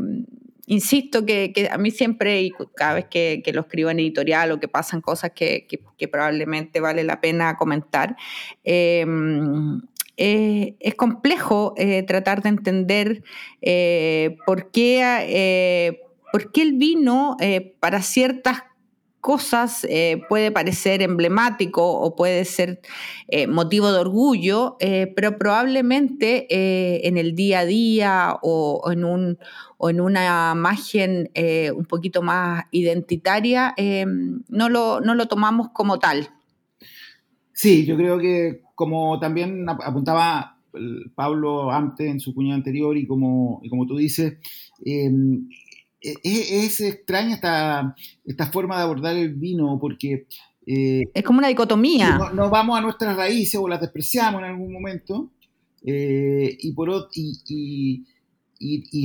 insisto 0.68 1.26
que, 1.26 1.70
a 1.72 1.78
mí 1.78 1.92
siempre, 1.92 2.42
y 2.42 2.52
cada 2.76 2.96
vez 2.96 3.06
que, 3.10 3.44
lo 3.54 3.62
escribo 3.62 3.90
en 3.90 4.00
editorial 4.00 4.52
o 4.52 4.60
que 4.60 4.68
pasan 4.68 5.02
cosas 5.02 5.32
que, 5.32 5.68
probablemente 6.12 6.80
vale 6.80 7.04
la 7.04 7.22
pena 7.22 7.58
comentar, 7.58 8.16
eh, 8.64 9.06
eh, 10.18 10.76
es 10.80 10.96
complejo 10.96 11.74
tratar 12.08 12.44
de 12.44 12.50
entender 12.50 13.24
por, 14.46 14.72
qué, 14.72 16.00
por 16.32 16.52
qué 16.52 16.62
el 16.62 16.74
vino 16.74 17.38
para 17.80 18.02
ciertas 18.02 18.64
cosas 19.22 19.86
eh, 19.88 20.22
puede 20.28 20.52
parecer 20.52 21.02
emblemático 21.04 21.90
o 21.90 22.16
puede 22.16 22.44
ser 22.44 22.82
eh, 23.28 23.48
motivo 23.48 23.92
de 23.92 24.00
orgullo, 24.00 24.76
eh, 24.80 25.14
pero 25.16 25.38
probablemente 25.38 27.08
en 27.08 27.18
el 27.18 27.36
día 27.36 27.60
a 27.60 27.66
día 27.66 28.40
o, 28.42 28.92
en, 28.92 29.06
un, 29.06 29.38
o 29.78 29.90
en 29.90 30.02
una 30.02 30.54
imagen 30.54 31.30
un 31.76 31.86
poquito 31.86 32.22
más 32.22 32.66
identitaria 32.72 33.76
no, 34.50 34.70
lo, 34.70 35.00
no 35.02 35.16
lo 35.16 35.28
tomamos 35.28 35.70
como 35.70 36.00
tal. 36.00 36.30
Sí, 37.54 37.86
yo 37.86 37.96
creo 37.96 38.18
que 38.18 38.64
como 38.74 39.20
también 39.20 39.70
apuntaba 39.70 40.58
Pablo 41.16 41.72
antes 41.72 42.08
en 42.08 42.20
su 42.20 42.34
cuñado 42.34 42.56
anterior 42.56 42.98
y 42.98 43.06
como, 43.06 43.60
y 43.62 43.70
como 43.70 43.86
tú 43.86 43.98
dices, 43.98 44.38
e-, 46.02 46.18
e-, 46.24 46.66
es, 46.66 46.82
extraña 46.82 47.36
esta, 47.36 47.96
esta 48.26 48.48
forma 48.48 48.78
de 48.78 48.84
abordar 48.84 49.16
el 49.16 49.34
vino 49.34 49.78
porque... 49.80 50.26
Eh, 50.66 51.02
es 51.14 51.24
como 51.24 51.40
una 51.40 51.48
dicotomía. 51.48 52.18
No, 52.34 52.50
vamos 52.50 52.78
a 52.78 52.82
nuestras 52.82 53.16
raíces 53.16 53.60
o 53.60 53.68
las 53.68 53.82
despreciamos 53.82 54.42
en 54.42 54.50
algún 54.50 54.72
momento 54.72 55.32
eh, 55.84 56.58
y, 56.60 56.72
por, 56.74 57.10
y, 57.14 57.42
y, 57.48 58.06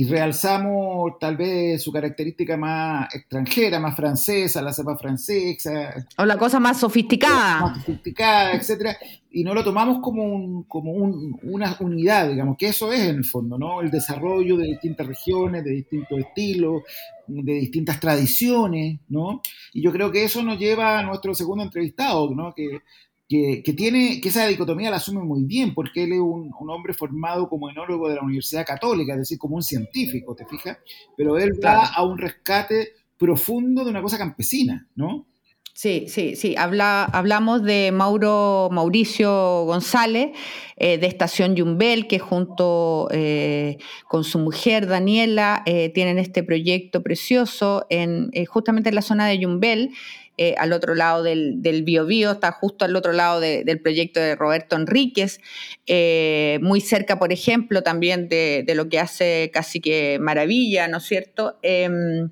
realzamos 0.07 1.17
tal 1.19 1.35
vez 1.35 1.81
su 1.81 1.91
característica 1.91 2.57
más 2.57 3.13
extranjera, 3.13 3.79
más 3.79 3.95
francesa, 3.95 4.61
la 4.61 4.71
cepa 4.71 4.97
francesa. 4.97 5.93
O 6.17 6.25
la 6.25 6.37
cosa 6.37 6.59
más 6.59 6.79
sofisticada. 6.79 7.61
Más 7.61 7.77
sofisticada, 7.77 8.53
etcétera. 8.53 8.97
Y 9.31 9.43
no 9.43 9.53
lo 9.53 9.63
tomamos 9.63 9.99
como, 10.01 10.23
un, 10.23 10.63
como 10.63 10.91
un, 10.91 11.39
una 11.43 11.75
unidad, 11.79 12.29
digamos, 12.29 12.57
que 12.57 12.67
eso 12.67 12.91
es 12.91 13.01
en 13.01 13.17
el 13.17 13.25
fondo, 13.25 13.57
¿no? 13.57 13.81
El 13.81 13.91
desarrollo 13.91 14.57
de 14.57 14.67
distintas 14.67 15.07
regiones, 15.07 15.63
de 15.63 15.71
distintos 15.71 16.19
estilos, 16.19 16.83
de 17.27 17.53
distintas 17.53 17.99
tradiciones, 17.99 18.99
¿no? 19.09 19.41
Y 19.73 19.81
yo 19.81 19.91
creo 19.91 20.11
que 20.11 20.23
eso 20.23 20.41
nos 20.43 20.57
lleva 20.57 20.99
a 20.99 21.03
nuestro 21.03 21.33
segundo 21.33 21.63
entrevistado, 21.63 22.33
¿no? 22.33 22.53
Que 22.53 22.81
que, 23.27 23.73
tiene, 23.75 24.21
que 24.21 24.29
esa 24.29 24.47
dicotomía 24.47 24.89
la 24.89 24.97
asume 24.97 25.21
muy 25.21 25.43
bien, 25.43 25.73
porque 25.73 26.03
él 26.03 26.13
es 26.13 26.19
un, 26.19 26.51
hombre 26.69 26.93
formado 26.93 27.49
como 27.49 27.69
enólogo 27.69 28.07
de 28.07 28.15
la 28.15 28.21
Universidad 28.21 28.65
Católica, 28.65 29.13
es 29.13 29.19
decir, 29.19 29.37
como 29.37 29.57
un 29.57 29.63
científico, 29.63 30.33
¿te 30.33 30.45
fijas? 30.45 30.77
Pero 31.17 31.37
él 31.37 31.51
va 31.63 31.87
a 31.87 32.03
un 32.03 32.17
rescate 32.17 32.93
profundo 33.17 33.83
de 33.83 33.89
una 33.91 34.01
cosa 34.01 34.17
campesina, 34.17 34.87
¿no? 34.95 35.25
Sí, 35.73 36.05
sí, 36.07 36.35
sí. 36.35 36.55
Habla, 36.57 37.03
hablamos 37.03 37.61
de 37.61 37.91
Mauro 37.91 38.69
Mauricio 38.71 39.65
González, 39.65 40.31
eh, 40.75 40.97
de 40.97 41.05
Estación 41.05 41.55
Yumbel, 41.55 42.07
que 42.07 42.17
junto 42.17 43.07
eh, 43.11 43.77
con 44.07 44.23
su 44.23 44.39
mujer 44.39 44.87
Daniela 44.87 45.61
eh, 45.67 45.89
tienen 45.89 46.17
este 46.17 46.41
proyecto 46.41 47.03
precioso 47.03 47.85
en, 47.91 48.31
justamente 48.47 48.89
en 48.89 48.95
la 48.95 49.03
zona 49.03 49.27
de 49.27 49.37
Yumbel. 49.37 49.91
Eh, 50.39 50.53
al 50.59 50.71
otro 50.71 50.93
lado 50.93 51.23
del, 51.23 51.63
del 51.63 51.81
Bio, 51.81 52.31
está 52.31 52.51
justo 52.51 52.85
al 52.85 52.95
otro 52.95 53.11
lado 53.11 53.39
del 53.39 53.81
proyecto 53.81 54.19
de 54.19 54.35
Roberto 54.35 54.75
Enríquez, 54.75 55.41
eh, 55.87 56.59
muy 56.61 56.79
cerca, 56.79 57.17
por 57.17 57.33
ejemplo, 57.33 57.81
también 57.81 58.29
de, 58.29 58.63
lo 58.75 58.87
que 58.87 58.99
hace 58.99 59.49
casi 59.51 59.79
que 59.79 60.19
Maravilla, 60.21 60.87
¿no 60.87 60.97
es 60.97 61.05
cierto? 61.05 61.57
Em, 61.63 62.29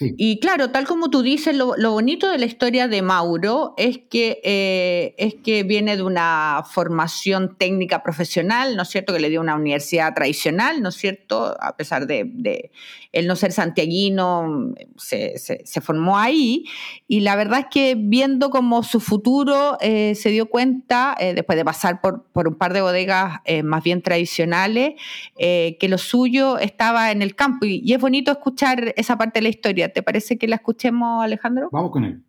y 0.00 0.38
claro, 0.38 0.70
tal 0.70 0.86
como 0.86 1.08
tú 1.08 1.22
dices, 1.22 1.56
lo, 1.56 1.74
bonito 1.90 2.30
de 2.30 2.36
la 2.36 2.44
historia 2.44 2.88
de 2.88 3.00
Mauro 3.00 3.72
es 3.78 4.00
que, 4.10 4.38
eh, 4.44 5.14
es 5.16 5.36
que 5.36 5.62
viene 5.62 5.96
de 5.96 6.02
una 6.02 6.62
formación 6.70 7.56
técnica 7.56 8.02
profesional, 8.02 8.76
¿no 8.76 8.82
es 8.82 8.88
cierto? 8.88 9.14
Que 9.14 9.20
le 9.20 9.30
dio 9.30 9.40
una 9.40 9.54
universidad 9.54 10.12
tradicional, 10.12 10.82
¿no 10.82 10.90
es 10.90 10.96
cierto? 10.96 11.56
A 11.58 11.74
pesar 11.76 12.06
de, 12.06 12.24
de 12.26 12.70
él 13.16 13.26
no 13.26 13.34
ser 13.34 13.52
santiaguino, 13.52 14.74
se, 14.98 15.38
se, 15.38 15.80
formó 15.80 16.18
ahí. 16.18 16.64
Y 17.08 17.20
la 17.20 17.34
verdad 17.34 17.60
es 17.60 17.66
que 17.70 17.94
viendo 17.98 18.50
como 18.50 18.82
su 18.82 19.00
futuro 19.00 19.78
eh, 19.80 20.14
se 20.14 20.28
dio 20.28 20.50
cuenta, 20.50 21.16
eh, 21.18 21.32
después 21.32 21.56
de 21.56 21.64
pasar 21.64 22.02
por, 22.02 22.24
por, 22.24 22.46
un 22.46 22.56
par 22.56 22.74
de 22.74 22.82
bodegas 22.82 23.40
eh, 23.46 23.62
más 23.62 23.82
bien 23.82 24.02
tradicionales, 24.02 25.00
que 25.36 25.88
lo 25.88 25.98
suyo 25.98 26.58
estaba 26.58 27.10
en 27.10 27.22
el 27.22 27.34
campo. 27.34 27.64
Y, 27.64 27.80
y, 27.82 27.94
es 27.94 28.00
bonito 28.00 28.30
escuchar 28.30 28.92
esa 28.96 29.16
parte 29.16 29.38
de 29.38 29.44
la 29.44 29.48
historia. 29.48 29.92
¿Te 29.92 30.02
parece 30.02 30.36
que 30.36 30.46
la 30.46 30.56
escuchemos, 30.56 31.24
Alejandro? 31.24 31.70
Vamos 31.72 31.90
con 31.90 32.04
él. 32.04 32.22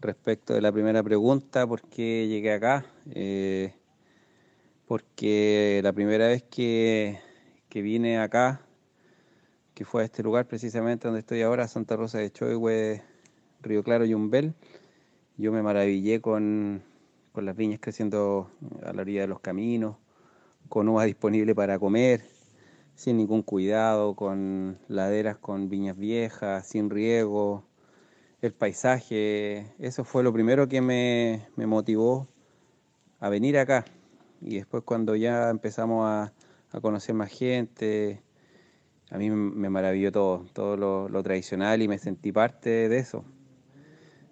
Respecto 0.00 0.54
de 0.54 0.62
la 0.62 0.72
primera 0.72 1.02
pregunta, 1.02 1.66
¿por 1.66 1.82
qué 1.82 2.26
llegué 2.26 2.52
acá? 2.52 2.86
porque 4.86 5.80
la 5.84 5.92
primera 5.92 6.26
vez 6.26 6.42
que, 6.42 7.20
que 7.68 7.80
vine 7.80 8.18
acá 8.18 8.60
que 9.80 9.86
fue 9.86 10.02
a 10.02 10.04
este 10.04 10.22
lugar 10.22 10.46
precisamente 10.46 11.08
donde 11.08 11.20
estoy 11.20 11.40
ahora, 11.40 11.66
Santa 11.66 11.96
Rosa 11.96 12.18
de 12.18 12.30
Choihue, 12.30 13.02
Río 13.62 13.82
Claro 13.82 14.04
y 14.04 14.12
Umbel. 14.12 14.52
yo 15.38 15.52
me 15.52 15.62
maravillé 15.62 16.20
con, 16.20 16.82
con 17.32 17.46
las 17.46 17.56
viñas 17.56 17.80
creciendo 17.80 18.50
a 18.84 18.92
la 18.92 19.00
orilla 19.00 19.22
de 19.22 19.28
los 19.28 19.40
caminos, 19.40 19.96
con 20.68 20.86
uvas 20.86 21.06
disponibles 21.06 21.56
para 21.56 21.78
comer, 21.78 22.20
sin 22.94 23.16
ningún 23.16 23.40
cuidado, 23.40 24.14
con 24.14 24.78
laderas 24.88 25.38
con 25.38 25.70
viñas 25.70 25.96
viejas, 25.96 26.66
sin 26.68 26.90
riego, 26.90 27.64
el 28.42 28.52
paisaje, 28.52 29.72
eso 29.78 30.04
fue 30.04 30.22
lo 30.22 30.30
primero 30.30 30.68
que 30.68 30.82
me, 30.82 31.48
me 31.56 31.66
motivó 31.66 32.28
a 33.18 33.30
venir 33.30 33.56
acá. 33.56 33.86
Y 34.42 34.56
después 34.56 34.82
cuando 34.84 35.16
ya 35.16 35.48
empezamos 35.48 36.06
a, 36.06 36.34
a 36.70 36.80
conocer 36.82 37.14
más 37.14 37.30
gente, 37.30 38.20
a 39.10 39.18
mí 39.18 39.28
me 39.28 39.68
maravilló 39.70 40.12
todo, 40.12 40.46
todo 40.52 40.76
lo, 40.76 41.22
tradicional 41.22 41.82
y 41.82 41.88
me 41.88 41.98
sentí 41.98 42.30
parte 42.32 42.88
de 42.88 42.98
eso. 42.98 43.24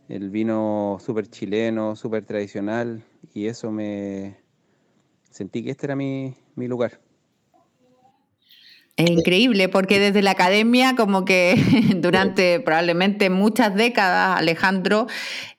El 0.08 0.30
vino 0.30 0.98
súper 1.00 1.28
chileno, 1.28 1.96
súper 1.96 2.24
tradicional 2.24 3.04
y 3.34 3.46
eso 3.46 3.70
me 3.70 4.38
sentí 5.30 5.64
que 5.64 5.72
este 5.72 5.86
era 5.86 5.96
mi, 5.96 6.34
mi 6.54 6.68
lugar. 6.68 7.00
Es 8.98 9.08
increíble 9.08 9.68
porque 9.68 10.00
desde 10.00 10.22
la 10.22 10.32
academia, 10.32 10.96
como 10.96 11.24
que 11.24 11.54
durante 11.98 12.58
probablemente 12.58 13.30
muchas 13.30 13.72
décadas, 13.76 14.36
Alejandro 14.36 15.06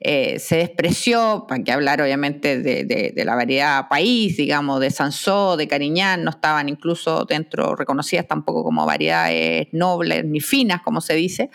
eh, 0.01 0.39
se 0.39 0.57
despreció, 0.57 1.45
para 1.47 1.63
que 1.63 1.71
hablar 1.71 2.01
obviamente 2.01 2.59
de, 2.59 3.13
la 3.23 3.35
variedad 3.35 3.87
país, 3.87 4.35
digamos, 4.35 4.81
de 4.81 4.91
Sansó, 4.91 5.55
de 5.55 5.69
Cariñán, 5.69 6.25
no 6.25 6.31
estaban 6.31 6.67
incluso 6.67 7.23
dentro 7.23 7.77
reconocidas 7.77 8.27
tampoco 8.27 8.61
como 8.61 8.85
variedades 8.85 9.69
nobles 9.71 10.25
ni 10.25 10.41
finas, 10.41 10.81
como 10.81 10.99
se 10.99 11.13
dice. 11.15 11.49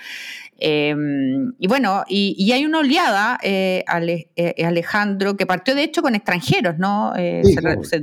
Em, 0.58 1.52
y 1.58 1.66
bueno, 1.66 2.04
y, 2.08 2.52
hay 2.52 2.64
una 2.64 2.78
oleada, 2.78 3.38
eh, 3.42 3.84
eh, 4.36 4.64
Alejandro, 4.64 5.36
que 5.36 5.46
partió 5.46 5.74
de 5.74 5.82
hecho 5.82 6.02
con 6.02 6.14
extranjeros, 6.14 6.78
¿no? 6.78 7.12
de 7.14 7.42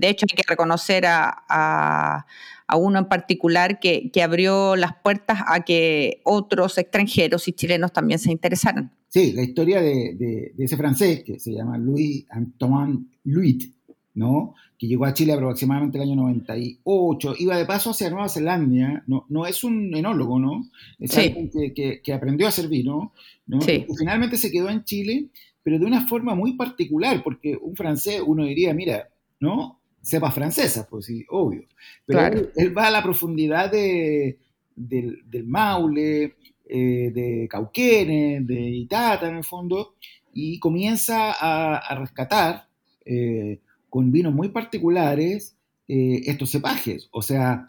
hecho 0.03 0.25
hay 0.29 0.35
que 0.35 0.43
reconocer 0.47 1.05
a 1.05 2.25
a 2.71 2.77
uno 2.77 2.99
en 2.99 3.05
particular 3.05 3.79
que, 3.81 4.09
abrió 4.23 4.77
las 4.77 4.93
puertas 4.95 5.41
a 5.45 5.65
que 5.65 6.21
otros 6.23 6.77
extranjeros 6.77 7.49
y 7.49 7.53
chilenos 7.53 7.91
también 7.91 8.17
se 8.17 8.31
interesaran. 8.31 8.91
Sí, 9.09 9.33
la 9.33 9.43
historia 9.43 9.81
de, 9.81 10.53
ese 10.57 10.77
francés 10.77 11.21
que 11.25 11.37
se 11.37 11.51
llama 11.51 11.77
Louis 11.77 12.25
Antoine 12.29 13.07
Louis, 13.25 13.69
¿no? 14.13 14.55
Que 14.81 14.87
llegó 14.87 15.05
a 15.05 15.13
Chile 15.13 15.33
aproximadamente 15.33 15.99
el 15.99 16.05
año 16.05 16.15
98, 16.15 17.35
iba 17.37 17.55
de 17.55 17.67
paso 17.67 17.91
hacia 17.91 18.09
Nueva 18.09 18.27
Zelanda, 18.27 19.03
no, 19.05 19.27
no 19.29 19.45
es 19.45 19.63
un 19.63 19.93
enólogo, 19.93 20.39
¿no? 20.39 20.71
Es 20.97 21.15
alguien 21.15 21.51
que, 21.51 22.01
aprendió 22.11 22.47
a 22.47 22.67
vino, 22.67 23.13
¿no? 23.45 23.59
Y 23.59 23.85
finalmente 23.95 24.37
se 24.37 24.49
quedó 24.51 24.69
en 24.69 24.83
Chile, 24.83 25.27
pero 25.61 25.77
de 25.77 25.85
una 25.85 26.07
forma 26.07 26.33
muy 26.33 26.53
particular, 26.53 27.21
porque 27.23 27.55
un 27.61 27.75
francés, 27.75 28.23
uno 28.25 28.43
diría, 28.43 28.73
mira, 28.73 29.07
¿no? 29.39 29.79
sepa 30.01 30.31
francesa, 30.31 30.87
pues 30.89 31.05
sí, 31.05 31.23
obvio. 31.29 31.67
Pero 32.07 32.49
él, 32.55 32.75
va 32.75 32.87
a 32.87 32.91
la 32.91 33.03
profundidad 33.03 33.71
de, 33.71 34.39
del, 34.75 35.45
Maule, 35.45 36.37
eh, 36.67 37.11
de 37.13 37.47
Cauquenes, 37.47 38.47
de 38.47 38.59
Itata 38.59 39.29
en 39.29 39.35
el 39.35 39.43
fondo, 39.43 39.93
y 40.33 40.57
comienza 40.57 41.33
a, 41.39 41.93
rescatar 41.99 42.67
eh, 43.05 43.59
con 43.91 44.09
vinos 44.11 44.33
muy 44.33 44.49
particulares 44.49 45.57
eh, 45.89 46.21
estos 46.25 46.49
cepajes. 46.49 47.09
O 47.11 47.21
sea, 47.21 47.65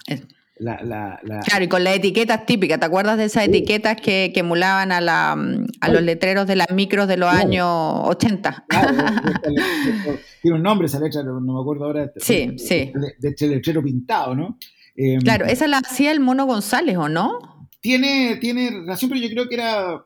Claro, 0.55 1.65
y 1.65 1.67
con 1.67 1.83
las 1.83 1.97
etiquetas 1.97 2.47
típicas, 2.47 2.79
¿te 2.79 2.87
acuerdas 2.87 3.19
de 3.19 3.25
esas 3.25 3.49
etiquetas 3.49 4.01
que, 4.01 4.31
emulaban 4.37 4.93
a, 4.93 5.01
la, 5.01 5.33
a 5.33 5.89
los 5.89 6.03
letreros 6.03 6.47
de 6.47 6.55
las 6.55 6.71
micros 6.71 7.09
de 7.09 7.17
los 7.17 7.29
años 7.29 7.67
80? 7.69 8.67
tiene 10.43 10.57
un 10.57 10.63
nombre 10.63 10.87
esa 10.87 11.01
letra, 11.01 11.25
no 11.25 11.41
me 11.41 11.61
acuerdo 11.61 11.87
ahora. 11.87 12.13
Sí, 12.17 12.55
sí. 12.59 12.93
De 13.19 13.29
este 13.31 13.49
letrero 13.49 13.83
pintado, 13.83 14.37
¿no? 14.37 14.59
Em, 14.95 15.21
claro, 15.21 15.47
esa 15.47 15.67
la 15.67 15.79
hacía 15.79 16.13
el 16.13 16.21
Mono 16.21 16.47
González, 16.47 16.97
¿o 16.97 17.09
no? 17.09 17.69
Tiene, 17.81 18.37
tiene 18.37 18.71
relación, 18.71 19.11
pero 19.11 19.21
yo 19.21 19.31
creo 19.31 19.49
que 19.49 19.55
era, 19.57 20.05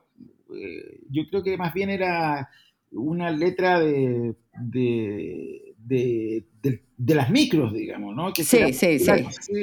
eh, 0.55 1.01
yo 1.11 1.27
creo 1.29 1.43
que 1.43 1.55
más 1.57 1.71
bien 1.75 1.91
era 1.91 2.49
una 2.89 3.29
letra 3.29 3.79
de 3.79 4.33
de, 4.59 5.66
de, 5.87 6.43
las 7.15 7.29
micros, 7.29 7.73
digamos, 7.73 8.15
¿no? 8.15 8.33
Que 8.33 8.43
sí, 8.43 8.73
sí, 8.73 8.99
sí, 8.99 9.05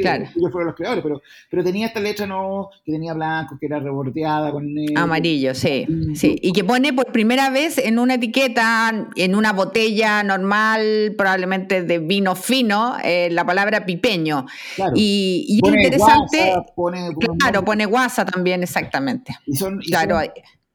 claro. 0.00 0.24
Ellos 0.34 0.50
fueron 0.50 0.68
los 0.68 0.76
creadores, 0.76 1.02
pero, 1.02 1.20
pero 1.50 1.64
tenía 1.64 1.88
esta 1.88 2.00
letra, 2.00 2.26
¿no? 2.26 2.70
Que 2.84 2.92
tenía 2.92 3.12
blanco, 3.12 3.58
que 3.58 3.66
era 3.66 3.80
rebordeada 3.80 4.50
con. 4.50 4.66
Amarillo, 4.96 5.54
sí, 5.54 5.87
sí. 6.14 6.37
Y 6.40 6.52
que 6.52 6.64
pone 6.64 6.92
por 6.92 7.12
primera 7.12 7.50
vez 7.50 7.78
en 7.78 7.98
una 7.98 8.14
etiqueta, 8.14 9.08
en 9.16 9.34
una 9.34 9.52
botella 9.52 10.22
normal, 10.22 11.14
probablemente 11.16 11.82
de 11.82 11.98
vino 11.98 12.34
fino, 12.34 12.96
eh, 13.04 13.28
la 13.30 13.44
palabra 13.44 13.84
pipeño. 13.84 14.46
Claro. 14.76 14.92
Y, 14.96 15.44
y 15.48 15.66
es 15.66 15.74
interesante. 15.74 16.54
pone, 16.74 17.10
claro, 17.38 17.64
pone 17.64 17.87
guasa 17.87 18.24
también, 18.24 18.62
exactamente. 18.62 19.34
Y 19.46 19.56
son, 19.56 19.78
claro. 19.80 20.18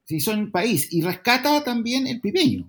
sí, 0.03 0.19
son 0.19 0.51
país. 0.51 0.91
Y 0.91 1.01
rescata 1.01 1.63
también 1.63 2.05
el 2.05 2.21
pipeño. 2.21 2.67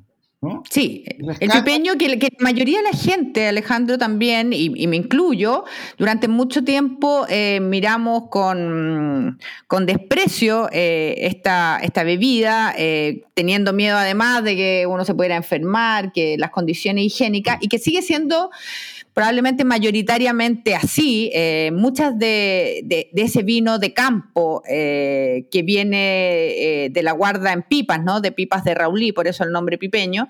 Sí, 0.71 1.05
el 1.19 1.51
pipeño 1.51 1.99
que, 1.99 2.09
la 2.09 2.19
mayoría 2.39 2.79
de 2.79 2.85
la 2.85 2.97
gente, 2.97 3.47
Alejandro 3.47 3.99
también, 3.99 4.55
y, 4.55 4.87
me 4.87 4.97
incluyo, 4.97 5.65
durante 5.99 6.29
mucho 6.29 6.65
tiempo 6.65 7.27
eh, 7.29 7.61
miramos 7.61 8.31
con, 8.31 9.39
con 9.67 9.85
desprecio 9.85 10.71
eh, 10.73 11.15
esta, 11.19 11.79
esta 11.83 12.05
bebida, 12.05 12.75
eh, 12.79 13.25
teniendo 13.35 13.75
miedo 13.75 13.99
además 13.99 14.43
de 14.43 14.57
que 14.57 14.87
uno 14.89 15.05
se 15.05 15.15
pudiera 15.15 15.37
enfermar, 15.37 16.11
que 16.11 16.39
las 16.39 16.51
condiciones 16.51 17.05
higiénicas, 17.05 17.59
y 17.61 17.69
que 17.69 17.79
sigue 17.79 18.01
siendo 18.01 18.51
probablemente 19.15 19.65
mayoritariamente 19.65 20.75
así, 20.75 21.31
eh, 21.35 21.71
muchas 21.73 22.19
de, 22.19 23.11
ese 23.15 23.43
vino 23.43 23.79
de 23.79 23.93
campo 23.93 24.63
eh, 24.69 25.47
que 25.51 25.63
viene 25.63 26.85
eh, 26.85 26.91
de 26.91 27.03
la 27.03 27.13
guarda 27.13 27.53
en 27.53 27.63
pipas, 27.63 28.03
¿no? 28.03 28.21
De 28.21 28.33
pipas 28.33 28.65
de 28.65 28.75
Raulí, 28.75 29.13
por 29.13 29.27
eso 29.27 29.43
el 29.45 29.51
nombre 29.51 29.79
pipeño, 29.79 30.29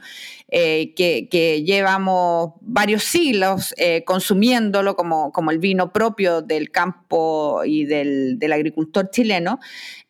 que, 0.50 1.62
llevamos 1.64 2.54
varios 2.60 3.04
siglos 3.04 3.74
consumiéndolo 4.04 4.96
como, 4.96 5.50
el 5.50 5.58
vino 5.58 5.92
propio 5.92 6.42
del 6.42 6.70
campo 6.70 7.62
y 7.64 7.84
del 7.84 8.52
agricultor 8.52 9.10
chileno, 9.10 9.60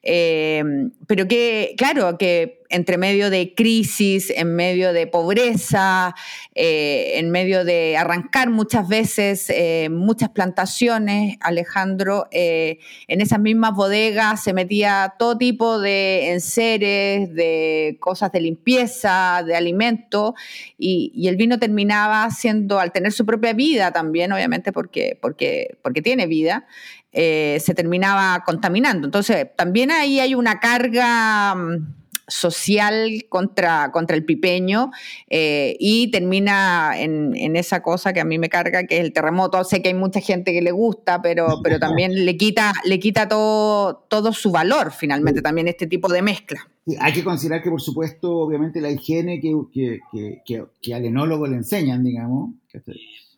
pero 0.02 1.28
que, 1.28 1.74
claro, 1.76 2.16
que 2.18 2.60
entre 2.70 2.98
medio 2.98 3.30
de 3.30 3.52
crisis, 3.54 4.30
en 4.30 4.54
medio 4.54 4.92
de 4.92 5.08
pobreza, 5.08 6.14
eh, 6.54 7.14
en 7.16 7.30
medio 7.30 7.64
de 7.64 7.96
arrancar 7.96 8.48
muchas 8.48 8.88
veces 8.88 9.50
eh, 9.50 9.88
muchas 9.90 10.30
plantaciones, 10.30 11.36
Alejandro, 11.40 12.28
eh, 12.30 12.78
en 13.08 13.20
esas 13.20 13.40
mismas 13.40 13.74
bodegas 13.74 14.42
se 14.42 14.52
metía 14.52 15.14
todo 15.18 15.36
tipo 15.36 15.80
de 15.80 16.30
enseres, 16.30 17.34
de 17.34 17.96
cosas 17.98 18.30
de 18.30 18.40
limpieza, 18.40 19.42
de 19.44 19.56
alimento, 19.56 20.34
y, 20.78 21.28
el 21.30 21.36
vino 21.36 21.58
terminaba 21.60 22.28
siendo, 22.30 22.80
al 22.80 22.90
tener 22.90 23.12
su 23.12 23.24
propia 23.24 23.52
vida 23.52 23.92
también, 23.92 24.32
obviamente 24.32 24.72
porque, 24.72 25.16
porque, 25.20 25.76
porque 25.82 26.02
tiene 26.02 26.26
vida, 26.26 26.66
se 27.12 27.74
terminaba 27.74 28.42
contaminando. 28.44 29.06
Entonces, 29.06 29.48
también 29.56 29.90
ahí 29.90 30.20
hay 30.20 30.34
una 30.34 30.60
carga 30.60 31.54
mm, 31.54 32.00
social 32.30 33.26
contra, 33.28 33.90
contra 33.92 34.16
el 34.16 34.24
pipeño 34.24 34.90
eh, 35.28 35.76
y 35.78 36.10
termina 36.10 36.92
en, 36.96 37.56
esa 37.56 37.82
cosa 37.82 38.12
que 38.12 38.20
a 38.20 38.24
mí 38.24 38.38
me 38.38 38.48
carga, 38.48 38.84
que 38.84 38.98
es 38.98 39.04
el 39.04 39.12
terremoto. 39.12 39.62
Sé 39.64 39.82
que 39.82 39.88
hay 39.88 39.94
mucha 39.94 40.20
gente 40.20 40.52
que 40.52 40.62
le 40.62 40.70
gusta, 40.70 41.20
pero, 41.20 41.60
pero 41.62 41.78
también 41.78 42.24
le 42.24 42.36
quita, 42.36 42.72
le 42.84 42.98
quita 42.98 43.28
todo, 43.28 44.06
todo 44.08 44.32
su 44.32 44.50
valor 44.50 44.92
finalmente 44.92 45.42
también 45.42 45.68
este 45.68 45.86
tipo 45.86 46.08
de 46.08 46.22
mezcla. 46.22 46.60
hay 47.00 47.12
que 47.12 47.24
considerar 47.24 47.62
que, 47.62 47.70
por 47.70 47.82
supuesto, 47.82 48.36
obviamente 48.36 48.80
la 48.80 48.90
higiene 48.90 49.40
que, 49.40 49.52
que, 49.72 49.98
que, 50.44 50.64
que 50.80 50.94
al 50.94 51.04
enólogo 51.04 51.46
le 51.46 51.56
enseñan, 51.56 52.04
digamos, 52.04 52.50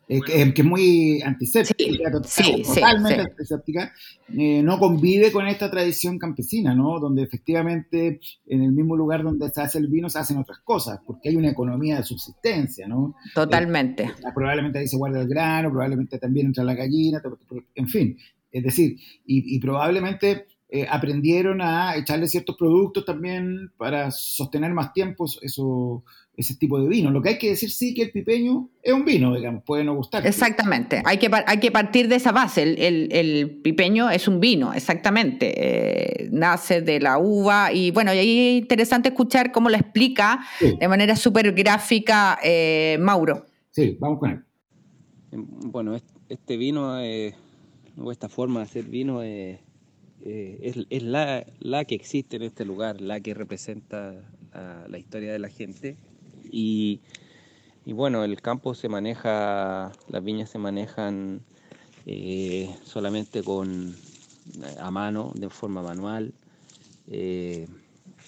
que, 0.07 0.53
es 0.55 0.65
muy 0.65 1.21
antiséptica, 1.21 2.11
totalmente 2.11 3.21
antiséptica, 3.21 3.93
eh, 4.37 4.61
no 4.61 4.77
convive 4.77 5.31
con 5.31 5.47
esta 5.47 5.71
tradición 5.71 6.19
campesina, 6.19 6.75
¿no? 6.75 6.99
Donde 6.99 7.23
efectivamente 7.23 8.19
en 8.45 8.63
el 8.63 8.71
mismo 8.71 8.95
lugar 8.95 9.23
donde 9.23 9.49
se 9.49 9.61
hace 9.61 9.79
el 9.79 9.87
vino 9.87 10.09
se 10.09 10.19
hacen 10.19 10.37
otras 10.37 10.59
cosas, 10.59 10.99
porque 11.05 11.29
hay 11.29 11.35
una 11.35 11.49
economía 11.49 11.97
de 11.97 12.03
subsistencia, 12.03 12.87
¿no? 12.87 13.15
Totalmente. 13.33 14.03
Eh, 14.03 14.31
probablemente 14.35 14.79
ahí 14.79 14.87
se 14.87 14.97
guarda 14.97 15.21
el 15.21 15.27
grano, 15.27 15.71
probablemente 15.71 16.17
también 16.19 16.47
entra 16.47 16.63
la 16.63 16.75
gallina, 16.75 17.21
en 17.75 17.87
fin, 17.87 18.17
es 18.51 18.63
decir, 18.63 18.97
y, 19.25 19.59
probablemente 19.59 20.45
eh, 20.69 20.85
aprendieron 20.89 21.61
a 21.61 21.95
echarle 21.95 22.27
ciertos 22.27 22.55
productos 22.57 23.05
también 23.05 23.71
para 23.77 24.11
sostener 24.11 24.73
más 24.73 24.93
tiempo 24.93 25.25
eso, 25.41 26.03
ese 26.35 26.55
tipo 26.55 26.79
de 26.79 26.87
vino. 26.87 27.11
Lo 27.11 27.21
que 27.21 27.29
hay 27.29 27.37
que 27.37 27.49
decir 27.49 27.69
sí 27.69 27.93
que 27.93 28.03
el 28.03 28.11
pipeño 28.11 28.69
es 28.81 28.93
un 28.93 29.05
vino, 29.05 29.35
digamos, 29.35 29.63
puede 29.63 29.83
no 29.83 29.95
gustar. 29.95 30.25
Exactamente, 30.25 31.01
hay 31.05 31.17
que, 31.17 31.29
hay 31.45 31.59
que 31.59 31.71
partir 31.71 32.07
de 32.07 32.15
esa 32.15 32.31
base. 32.31 32.63
El, 32.63 33.61
pipeño 33.63 34.09
es 34.09 34.27
un 34.27 34.39
vino, 34.39 34.73
exactamente. 34.73 35.53
Eh, 35.55 36.29
nace 36.31 36.81
de 36.81 36.99
la 36.99 37.17
uva 37.17 37.71
y 37.71 37.91
bueno, 37.91 38.13
y 38.13 38.17
ahí 38.17 38.39
es 38.39 38.61
interesante 38.61 39.09
escuchar 39.09 39.51
cómo 39.51 39.69
lo 39.69 39.75
explica 39.75 40.39
de 40.59 40.87
manera 40.87 41.15
súper 41.15 41.53
gráfica 41.53 42.39
eh, 42.43 42.97
Mauro. 42.99 43.45
Sí, 43.71 43.97
vamos 43.99 44.19
con 44.19 44.31
él. 44.31 44.43
Bueno, 45.31 45.95
este 46.29 46.57
vino, 46.57 46.97
o 47.97 48.11
esta 48.11 48.29
forma 48.29 48.59
de 48.59 48.65
hacer 48.65 48.83
vino 48.85 49.21
es 49.21 49.59
eh, 50.25 50.85
es, 50.89 51.03
la, 51.03 51.45
la, 51.59 51.83
que 51.83 51.95
existe 51.95 52.37
en 52.37 52.43
este 52.43 52.63
lugar, 52.63 53.01
la 53.01 53.19
que 53.19 53.33
representa 53.33 54.15
la, 54.87 54.97
historia 54.97 55.33
de 55.33 55.39
la 55.39 55.49
gente. 55.49 55.97
Y, 56.55 57.01
bueno, 57.87 58.23
el 58.23 58.39
campo 58.41 58.75
se 58.75 58.87
maneja, 58.87 59.91
las 60.07 60.23
viñas 60.23 60.51
se 60.51 60.59
manejan 60.59 61.41
eh, 62.05 62.69
solamente 62.83 63.43
con 63.43 63.95
a 64.79 64.91
mano, 64.91 65.31
de 65.35 65.49
forma 65.49 65.81
manual. 65.81 66.33
Eh, 67.07 67.67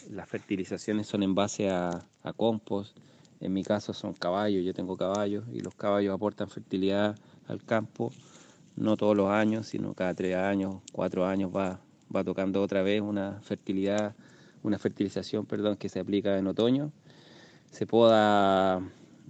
las 0.09 0.27
fertilizaciones 0.27 1.07
son 1.07 1.23
en 1.23 1.35
base 1.35 1.69
a, 1.69 2.05
a 2.23 2.33
compost. 2.33 2.97
En 3.39 3.53
mi 3.53 3.63
caso 3.63 3.93
son 3.93 4.13
caballos, 4.13 4.65
yo 4.65 4.73
tengo 4.73 4.97
caballos 4.97 5.43
y 5.53 5.59
los 5.59 5.75
caballos 5.75 6.15
aportan 6.15 6.49
fertilidad 6.49 7.15
al 7.47 7.63
campo 7.63 8.11
no 8.75 8.97
todos 8.97 9.15
los 9.15 9.29
años, 9.29 9.67
sino 9.67 9.93
cada 9.93 10.13
tres 10.13 10.35
años, 10.35 10.81
cuatro 10.91 11.25
años 11.25 11.51
va, 11.55 11.79
va 12.13 12.23
tocando 12.23 12.61
otra 12.61 12.81
vez 12.81 13.01
una 13.01 13.39
fertilidad, 13.41 14.15
una 14.63 14.79
fertilización, 14.79 15.45
perdón, 15.45 15.77
que 15.77 15.89
se 15.89 15.99
aplica 15.99 16.37
en 16.37 16.47
otoño. 16.47 16.91
Se 17.75 17.85
poda 17.85 18.81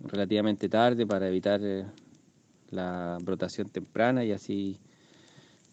relativamente 0.04 0.70
tarde 0.70 1.08
para 1.08 1.28
evitar 1.28 1.60
eh, 1.64 1.84
la 2.70 3.18
brotación 3.20 3.70
temprana 3.70 4.24
y 4.24 4.34
así 4.34 4.78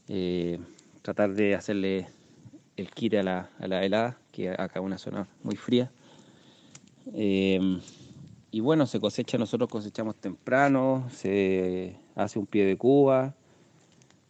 eh, 0.08 0.58
tratar 1.02 1.35
de 1.35 1.54
hacerle 1.54 2.08
el 2.78 2.90
quite 2.90 3.18
a 3.18 3.22
la, 3.24 3.50
a 3.58 3.66
la 3.66 3.85
helada, 3.85 4.16
que 4.30 4.48
acá 4.48 4.80
es 4.80 4.80
una 4.80 4.96
zona 4.96 5.28
muy 5.42 5.54
fría. 5.54 5.92
Em, 7.12 7.78
y 8.50 8.61
bueno, 8.61 8.87
se 8.87 9.00
cosecha, 9.00 9.37
nosotros 9.37 9.68
cosechamos 9.68 10.16
temprano, 10.16 11.11
se 11.11 11.98
hace 12.14 12.38
un 12.38 12.46
pie 12.46 12.64
de 12.64 12.78
cuba, 12.78 13.35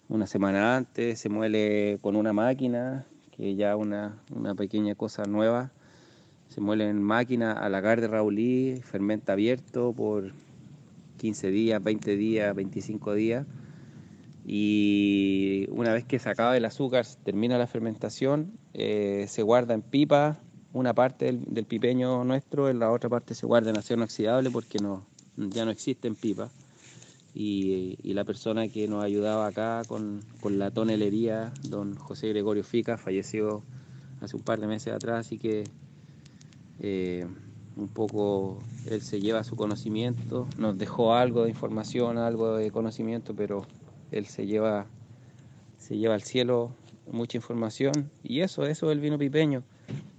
una 0.09 0.27
semana 0.27 0.77
antes, 0.77 1.21
se 1.21 1.29
muele 1.29 2.01
con 2.01 2.17
una 2.17 2.33
máquina, 2.33 3.07
que 3.31 3.55
ya 3.55 3.77
una, 3.77 4.21
una 4.35 4.57
pequeña 4.57 4.97
cosa 4.97 5.27
nueva. 5.27 5.71
Se 6.53 6.61
muele 6.61 6.87
en 6.87 7.03
máquina 7.03 7.53
a 7.53 7.71
la 7.71 7.81
de 7.81 8.09
Raulí, 8.09 8.79
fermenta 8.83 9.33
abierto 9.33 9.95
por 9.95 10.33
15 11.17 11.51
días, 11.51 11.83
20 11.83 12.15
días, 12.17 12.55
25 12.55 13.15
días. 13.15 13.47
Y 14.45 15.67
una 15.71 15.95
vez 15.95 16.05
que 16.05 16.19
se 16.19 16.29
acaba 16.29 16.55
el 16.55 16.67
azúcar, 16.67 17.07
termina 17.25 17.57
la 17.57 17.67
fermentación, 17.67 18.53
eh, 18.75 19.25
se 19.29 19.41
guarda 19.43 19.73
en 19.73 19.81
pipa, 19.81 20.41
una 20.75 20.93
parte 20.93 21.33
del, 21.33 21.65
pipeño 21.65 22.23
nuestro, 22.25 22.69
en 22.69 22.81
la 22.81 22.91
otra 22.91 23.09
parte 23.09 23.35
se 23.35 23.47
guarda 23.47 23.71
en 23.71 23.79
acero 23.79 24.01
inoxidable 24.01 24.51
porque 24.51 24.79
no, 24.79 25.07
ya 25.39 25.65
no 25.65 25.71
existe 25.71 26.07
en 26.07 26.17
pipa 26.17 26.51
y, 27.33 28.13
la 28.13 28.25
persona 28.25 28.69
que 28.69 28.87
nos 28.89 29.03
ayudaba 29.03 29.47
acá 29.47 29.81
con, 29.89 30.21
la 30.45 30.71
tonelería, 30.71 31.51
don 31.63 31.97
José 31.97 32.29
Gregorio 32.29 32.63
Fica, 32.63 32.99
falleció 32.99 33.63
hace 34.21 34.37
un 34.37 34.43
par 34.43 34.61
de 34.61 34.67
meses 34.67 34.93
atrás, 34.93 35.27
así 35.27 35.39
que 35.39 35.65
eh, 36.83 37.27
un 37.77 37.89
poco 37.89 38.59
él 38.91 39.01
se 39.01 39.19
lleva 39.21 39.43
su 39.45 39.57
conocimiento, 39.57 40.47
nos 40.59 40.77
dejó 40.77 41.15
algo 41.15 41.45
de 41.45 41.51
información, 41.51 42.19
algo 42.19 42.57
de 42.57 42.71
conocimiento, 42.71 43.35
pero 43.35 43.63
él 44.11 44.27
se 44.27 44.45
lleva, 44.47 44.85
se 45.79 45.97
lleva 45.97 46.13
al 46.13 46.23
cielo 46.23 46.73
mucha 47.11 47.39
información 47.39 48.11
y 48.23 48.41
eso, 48.41 48.67
eso 48.67 48.91
es 48.91 48.93
el 48.93 49.01
vino 49.01 49.17
pipeño, 49.17 49.63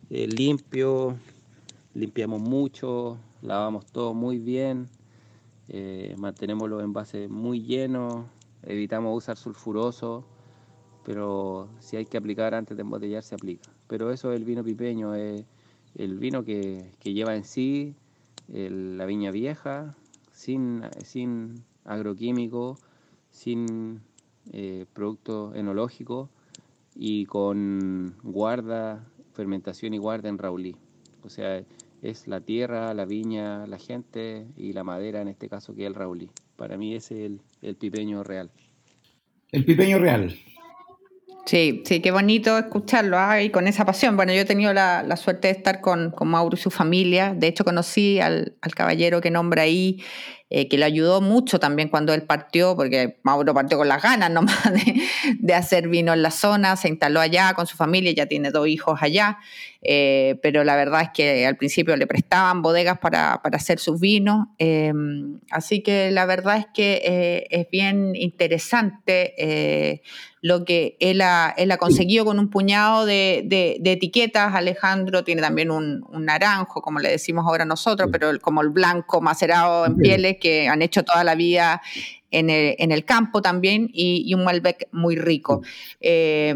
eh, 0.10 0.26
limpio, 0.26 1.16
limpiamos 1.94 2.42
mucho, 2.42 3.20
lavamos 3.44 3.86
todo 3.86 4.16
muy 4.16 4.40
bien 4.40 4.90
eh, 5.70 6.14
mantenemos 6.18 6.70
los 6.70 6.84
envases 6.84 7.30
muy 7.30 7.64
llenos, 7.64 8.26
evitamos 8.64 9.18
usar 9.18 9.38
sulfuroso, 9.38 10.26
pero 11.06 11.70
si 11.80 11.96
hay 11.98 12.06
que 12.06 12.18
aplicar 12.18 12.54
antes 12.54 12.76
de 12.76 12.82
embotellar, 12.82 13.24
se 13.24 13.36
aplica. 13.36 13.70
Pero 13.88 14.12
eso 14.12 14.32
es 14.32 14.38
el 14.38 14.46
vino 14.46 14.64
pipeño, 14.64 15.16
el 15.96 16.18
vino 16.18 16.44
que, 16.44 16.92
lleva 17.04 17.36
en 17.36 17.44
sí 17.44 17.96
la 18.48 19.06
viña 19.06 19.32
vieja, 19.32 19.96
sin, 20.32 20.84
sin 21.04 21.64
agroquímico, 21.86 22.78
sin 23.30 24.02
eh, 24.52 24.86
producto 24.94 25.54
enológico 25.56 26.30
y 26.96 27.26
con 27.26 28.16
guarda, 28.24 29.08
fermentación 29.34 29.94
y 29.94 29.98
guarda 29.98 30.30
en 30.30 30.38
Raulí. 30.38 30.76
O 31.24 31.30
sea, 31.30 31.64
es 32.02 32.28
la 32.28 32.42
tierra, 32.42 32.94
la 32.94 33.06
viña, 33.06 33.66
la 33.68 33.80
gente 33.80 34.46
y 34.58 34.74
la 34.74 34.84
madera, 34.84 35.22
en 35.22 35.30
este 35.30 35.48
caso 35.48 35.74
que 35.74 35.84
es 35.84 35.88
el 35.88 35.96
Raulí. 35.96 36.30
Para 36.58 36.78
mí 36.78 36.94
ese 36.94 37.26
es 37.26 37.32
el, 37.62 37.76
pipeño 37.76 38.24
real. 38.24 38.52
El 39.52 39.66
pipeño 39.66 40.00
real. 40.00 40.36
Sí, 41.46 41.84
sí, 41.86 42.00
qué 42.00 42.12
bonito 42.12 42.58
escucharlo 42.58 43.18
¿ah? 43.20 43.42
y 43.42 43.50
con 43.50 43.68
esa 43.68 43.86
pasión. 43.86 44.16
Bueno, 44.16 44.32
yo 44.32 44.42
he 44.42 44.46
tenido 44.46 44.74
la, 44.74 45.18
suerte 45.18 45.50
de 45.50 45.54
estar 45.54 45.82
con, 45.82 46.12
con, 46.12 46.30
Mauro 46.30 46.56
y 46.56 46.60
su 46.60 46.72
familia. 46.72 47.34
De 47.36 47.48
hecho, 47.48 47.66
conocí 47.66 48.22
al, 48.22 48.56
al 48.62 48.74
caballero 48.74 49.20
que 49.20 49.30
nombra 49.30 49.64
ahí 49.64 50.02
eh, 50.56 50.68
que 50.68 50.78
le 50.78 50.86
ayudó 50.86 51.20
mucho 51.20 51.60
también 51.60 51.90
cuando 51.90 52.14
él 52.14 52.22
partió, 52.22 52.76
porque 52.76 53.18
Mauro 53.24 53.56
partió 53.56 53.76
con 53.76 53.88
las 53.88 54.04
ganas 54.04 54.30
nomás 54.30 54.56
de, 55.40 55.54
hacer 55.56 55.88
vino 55.88 56.14
en 56.14 56.22
la 56.22 56.30
zona, 56.30 56.76
se 56.76 56.90
instaló 56.90 57.22
allá 57.22 57.56
con 57.56 57.66
su 57.66 57.76
familia, 57.76 58.12
ya 58.12 58.28
tiene 58.28 58.52
dos 58.52 58.68
hijos 58.68 59.00
allá, 59.02 59.40
eh, 59.82 60.38
pero 60.44 60.64
la 60.64 60.76
verdad 60.76 61.02
es 61.02 61.10
que 61.12 61.48
al 61.48 61.58
principio 61.58 61.96
le 61.98 62.06
prestaban 62.06 62.62
bodegas 62.62 63.00
para, 63.00 63.34
hacer 63.34 63.80
sus 63.80 64.00
vinos, 64.00 64.46
em, 64.60 65.40
así 65.50 65.82
que 65.82 66.12
la 66.12 66.28
verdad 66.28 66.58
es 66.58 66.68
que 66.72 67.02
eh, 67.04 67.48
es 67.50 67.68
bien 67.72 68.16
interesante 68.16 69.34
lo 70.44 70.66
que 70.66 70.98
él 71.00 71.22
ha, 71.22 71.54
él 71.56 71.72
ha, 71.72 71.78
conseguido 71.78 72.26
con 72.26 72.38
un 72.38 72.50
puñado 72.50 73.06
de, 73.06 73.80
etiquetas. 73.86 74.54
Alejandro 74.54 75.24
tiene 75.24 75.42
también 75.42 75.72
un, 75.72 76.06
un, 76.10 76.26
naranjo, 76.26 76.82
como 76.82 77.00
le 77.00 77.10
decimos 77.10 77.46
ahora 77.48 77.64
nosotros, 77.64 78.10
pero 78.12 78.30
como 78.42 78.62
el 78.62 78.68
blanco 78.68 79.22
macerado 79.22 79.86
en 79.86 79.96
pieles 79.96 80.36
que 80.44 80.68
han 80.68 80.82
hecho 80.82 81.04
toda 81.04 81.24
la 81.24 81.36
vida 81.36 81.82
en 82.30 82.92
el, 82.92 83.06
campo 83.06 83.42
también 83.42 83.90
y, 83.94 84.34
un 84.34 84.44
Malbec 84.44 84.90
muy 84.92 85.16
rico. 85.16 85.62
Eh, 86.00 86.54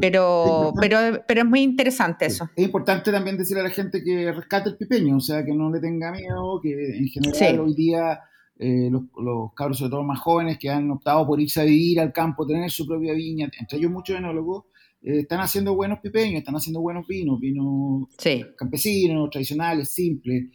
pero, 0.00 0.72
pero, 0.80 0.98
pero 1.26 1.40
es 1.40 1.46
muy 1.46 1.60
interesante 1.60 2.26
eso. 2.26 2.50
Es 2.56 2.64
importante 2.64 3.10
también 3.12 3.38
decirle 3.38 3.60
a 3.60 3.64
la 3.64 3.70
gente 3.70 4.02
que 4.02 4.32
rescate 4.32 4.70
el 4.70 4.76
pipeño, 4.76 5.16
o 5.16 5.20
sea, 5.20 5.44
que 5.44 5.54
no 5.54 5.70
le 5.70 5.80
tenga 5.80 6.12
miedo, 6.12 6.60
que 6.62 6.98
en 6.98 7.06
general 7.06 7.60
hoy 7.60 7.74
día 7.74 8.20
eh, 8.58 8.88
los, 8.90 9.04
los, 9.16 9.54
cabros, 9.54 9.78
sobre 9.78 9.90
todo 9.90 10.02
más 10.02 10.18
jóvenes, 10.18 10.58
que 10.58 10.68
han 10.68 10.90
optado 10.90 11.26
por 11.26 11.40
irse 11.40 11.60
a 11.60 11.64
vivir 11.64 12.00
al 12.00 12.12
campo, 12.12 12.46
tener 12.46 12.70
su 12.70 12.86
propia 12.86 13.14
viña, 13.14 13.48
entre 13.58 13.78
ellos 13.78 13.90
muchos 13.90 14.18
enólogos, 14.18 14.64
eh, 15.02 15.20
están 15.20 15.40
haciendo 15.40 15.74
buenos 15.74 16.00
pipeños, 16.00 16.40
están 16.40 16.56
haciendo 16.56 16.80
buenos 16.80 17.06
vinos, 17.06 17.40
vinos 17.40 18.08
campesinos, 18.56 19.30
tradicionales, 19.30 19.88
simples. 19.88 20.50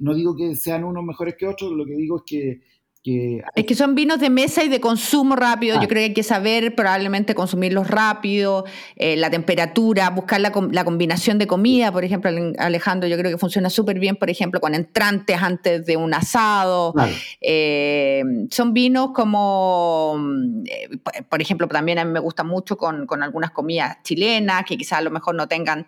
No 0.00 0.14
digo 0.14 0.36
que 0.36 0.54
sean 0.54 0.84
unos 0.84 1.04
mejores 1.04 1.36
que 1.36 1.46
otros, 1.46 1.72
lo 1.72 1.84
que 1.84 1.94
digo 1.94 2.18
es 2.18 2.22
que 2.26 2.60
es 3.06 3.66
que 3.66 3.74
son 3.74 3.94
vinos 3.94 4.18
de 4.18 4.30
mesa 4.30 4.64
y 4.64 4.68
de 4.68 4.80
consumo 4.80 5.36
rápido. 5.36 5.76
Yo 5.76 5.82
ah. 5.82 5.86
creo 5.86 6.00
que 6.00 6.04
hay 6.04 6.14
que 6.14 6.22
saber 6.22 6.74
probablemente 6.74 7.34
consumirlos 7.34 7.86
rápido, 7.86 8.64
eh, 8.96 9.16
la 9.16 9.28
temperatura, 9.28 10.08
buscar 10.08 10.40
la, 10.40 10.50
combinación 10.50 11.38
de 11.38 11.46
comida. 11.46 11.92
Por 11.92 12.04
ejemplo, 12.04 12.30
Alejandro, 12.58 13.06
yo 13.06 13.18
creo 13.18 13.30
que 13.30 13.36
funciona 13.36 13.68
súper 13.68 13.98
bien, 13.98 14.16
por 14.16 14.30
ejemplo, 14.30 14.58
con 14.58 14.74
entrantes 14.74 15.36
antes 15.42 15.84
de 15.84 15.98
un 15.98 16.14
asado. 16.14 16.94
Eh, 17.42 18.22
son 18.50 18.72
vinos 18.72 19.10
como, 19.14 20.18
eh, 20.64 20.88
por 21.28 21.42
ejemplo, 21.42 21.68
también 21.68 21.98
a 21.98 22.06
mí 22.06 22.10
me 22.10 22.20
gusta 22.20 22.42
mucho 22.42 22.78
con, 22.78 23.06
algunas 23.22 23.50
comidas 23.50 23.98
chilenas, 24.02 24.64
que 24.64 24.78
quizás 24.78 25.00
a 25.00 25.02
lo 25.02 25.10
mejor 25.10 25.34
no 25.34 25.46
tengan 25.46 25.86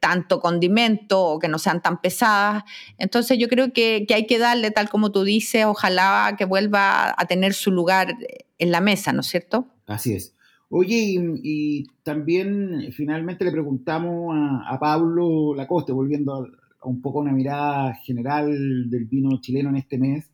tanto 0.00 0.40
condimento 0.40 1.22
o 1.22 1.38
que 1.38 1.48
no 1.48 1.58
sean 1.58 1.82
tan 1.82 2.00
pesadas. 2.00 2.64
Entonces 2.96 3.38
yo 3.38 3.48
creo 3.48 3.72
que, 3.72 4.06
que 4.08 4.14
hay 4.14 4.26
que 4.26 4.38
darle, 4.38 4.70
tal 4.70 4.88
como 4.88 5.12
tú 5.12 5.24
dices, 5.24 5.66
ojalá 5.66 6.21
que 6.36 6.44
vuelva 6.44 7.14
a 7.16 7.26
tener 7.26 7.54
su 7.54 7.70
lugar 7.70 8.14
en 8.58 8.70
la 8.70 8.80
mesa, 8.80 9.12
¿no 9.12 9.20
es 9.20 9.26
cierto? 9.26 9.66
Así 9.86 10.14
es. 10.14 10.34
Oye, 10.74 11.18
y, 11.42 11.84
también 12.02 12.92
finalmente 12.92 13.44
le 13.44 13.52
preguntamos 13.52 14.34
a, 14.66 14.78
Pablo 14.80 15.54
Lacoste, 15.54 15.92
volviendo 15.92 16.34
a, 16.34 16.88
un 16.88 17.02
poco 17.02 17.18
una 17.18 17.30
mirada 17.30 17.94
general 17.96 18.88
del 18.88 19.04
vino 19.04 19.38
chileno 19.38 19.68
en 19.68 19.76
este 19.76 19.98
mes. 19.98 20.32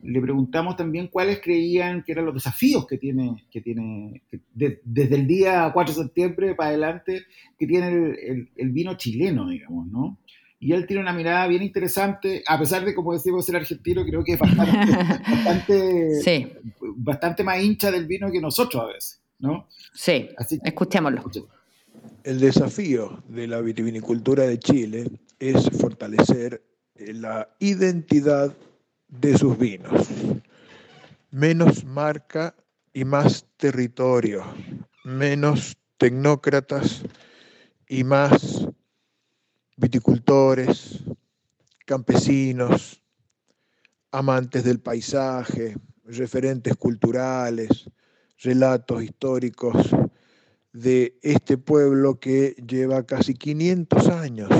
le 0.00 0.20
preguntamos 0.22 0.76
también 0.76 1.08
cuáles 1.08 1.40
creían 1.42 2.02
que 2.04 2.12
eran 2.12 2.24
los 2.24 2.34
desafíos 2.34 2.86
que 2.86 2.96
tiene, 2.96 3.44
que 3.50 3.60
tiene 3.60 4.22
desde 4.54 5.14
el 5.14 5.26
día 5.26 5.70
4 5.74 5.94
de 5.94 6.02
septiembre 6.04 6.54
para 6.54 6.70
adelante, 6.70 7.24
que 7.58 7.66
tiene 7.66 8.14
el, 8.56 8.70
vino 8.70 8.94
chileno, 8.94 9.50
digamos, 9.50 9.86
¿no? 9.88 10.18
Y 10.64 10.72
él 10.72 10.86
tiene 10.86 11.02
una 11.02 11.12
mirada 11.12 11.46
bien 11.46 11.62
interesante, 11.62 12.42
a 12.46 12.58
pesar 12.58 12.86
de, 12.86 12.94
como 12.94 13.12
decimos, 13.12 13.44
ser 13.44 13.56
argentino, 13.56 14.02
creo 14.02 14.24
que 14.24 14.32
es 14.32 14.38
bastante, 14.38 16.22
bastante, 16.96 17.44
más 17.44 17.62
hincha 17.62 17.90
del 17.90 18.06
vino 18.06 18.32
que 18.32 18.40
nosotros 18.40 18.82
a 18.82 18.86
veces, 18.86 19.20
¿no? 19.40 19.68
Sí, 19.92 20.30
escuchémoslo. 20.64 21.22
El 22.22 22.40
desafío 22.40 23.22
de 23.28 23.46
la 23.46 23.60
vitivinicultura 23.60 24.44
de 24.44 24.58
Chile 24.58 25.10
es 25.38 25.68
fortalecer 25.78 26.62
la 26.94 27.50
identidad 27.58 28.56
de 29.08 29.36
sus 29.36 29.58
vinos. 29.58 30.08
Menos 31.30 31.84
marca 31.84 32.54
y 32.94 33.04
más 33.04 33.44
territorio, 33.58 34.42
menos 35.04 35.76
tecnócratas 35.98 37.02
y 37.86 38.02
más 38.02 38.63
viticultores, 39.76 41.02
campesinos, 41.84 43.02
amantes 44.10 44.64
del 44.64 44.80
paisaje, 44.80 45.76
referentes 46.04 46.76
culturales, 46.76 47.90
relatos 48.38 49.02
históricos 49.02 49.74
de 50.72 51.18
este 51.22 51.58
pueblo 51.58 52.18
que 52.18 52.54
lleva 52.66 53.06
casi 53.06 53.34
500 53.34 54.08
años 54.08 54.50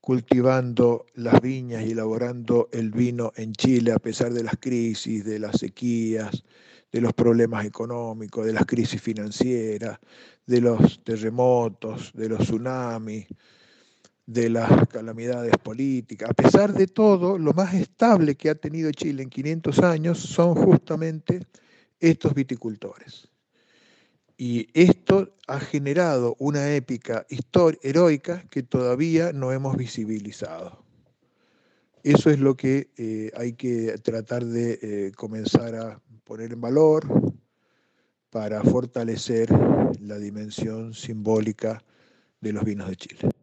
cultivando 0.00 1.06
las 1.14 1.40
viñas 1.40 1.84
y 1.86 1.92
elaborando 1.92 2.68
el 2.72 2.90
vino 2.90 3.32
en 3.36 3.52
Chile 3.52 3.92
a 3.92 3.98
pesar 3.98 4.32
de 4.32 4.42
las 4.42 4.56
crisis, 4.58 5.24
de 5.24 5.38
las 5.38 5.60
sequías, 5.60 6.42
de 6.90 7.00
los 7.00 7.12
problemas 7.12 7.64
económicos, 7.64 8.44
de 8.44 8.52
las 8.52 8.66
crisis 8.66 9.00
financieras, 9.00 10.00
de 10.44 10.60
los 10.60 11.04
terremotos, 11.04 12.12
de 12.14 12.28
los 12.28 12.40
tsunamis, 12.40 13.28
de 14.26 14.48
las 14.50 14.86
calamidades 14.88 15.56
políticas. 15.62 16.30
A 16.30 16.34
pesar 16.34 16.72
de 16.72 16.86
todo, 16.86 17.38
lo 17.38 17.52
más 17.52 17.74
estable 17.74 18.36
que 18.36 18.50
ha 18.50 18.54
tenido 18.54 18.90
Chile 18.92 19.22
en 19.22 19.30
500 19.30 19.78
años 19.80 20.18
son 20.18 20.54
justamente 20.54 21.40
estos 21.98 22.34
viticultores. 22.34 23.28
Y 24.36 24.68
esto 24.74 25.36
ha 25.46 25.60
generado 25.60 26.36
una 26.38 26.74
épica 26.74 27.26
heroica 27.82 28.44
que 28.50 28.62
todavía 28.62 29.32
no 29.32 29.52
hemos 29.52 29.76
visibilizado. 29.76 30.82
Eso 32.02 32.30
es 32.30 32.40
lo 32.40 32.56
que 32.56 32.90
eh, 32.96 33.30
hay 33.36 33.52
que 33.52 33.96
tratar 34.02 34.44
de 34.44 34.78
eh, 34.82 35.12
comenzar 35.14 35.76
a 35.76 36.00
poner 36.24 36.52
en 36.52 36.60
valor 36.60 37.06
para 38.30 38.62
fortalecer 38.62 39.48
la 40.00 40.18
dimensión 40.18 40.94
simbólica 40.94 41.84
de 42.40 42.52
los 42.52 42.64
vinos 42.64 42.88
de 42.88 42.96
Chile. 42.96 43.41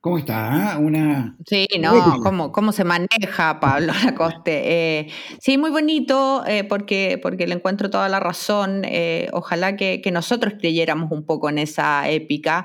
¿Cómo 0.00 0.16
está? 0.16 0.74
Ah? 0.74 0.78
Una... 0.78 1.36
Sí, 1.44 1.66
no, 1.80 2.20
¿cómo, 2.22 2.52
¿cómo, 2.52 2.70
se 2.70 2.84
maneja 2.84 3.58
Pablo 3.60 3.92
Lacoste? 4.04 4.62
Eh, 5.00 5.08
sí, 5.40 5.58
muy 5.58 5.70
bonito, 5.70 6.44
eh, 6.46 6.62
porque, 6.62 7.18
porque 7.20 7.48
le 7.48 7.56
encuentro 7.56 7.90
toda 7.90 8.08
la 8.08 8.20
razón. 8.20 8.82
Eh, 8.84 9.28
ojalá 9.32 9.74
que, 9.74 10.00
nosotros 10.12 10.54
creyéramos 10.56 11.10
un 11.10 11.24
poco 11.24 11.48
en 11.48 11.58
esa 11.58 12.08
épica. 12.08 12.64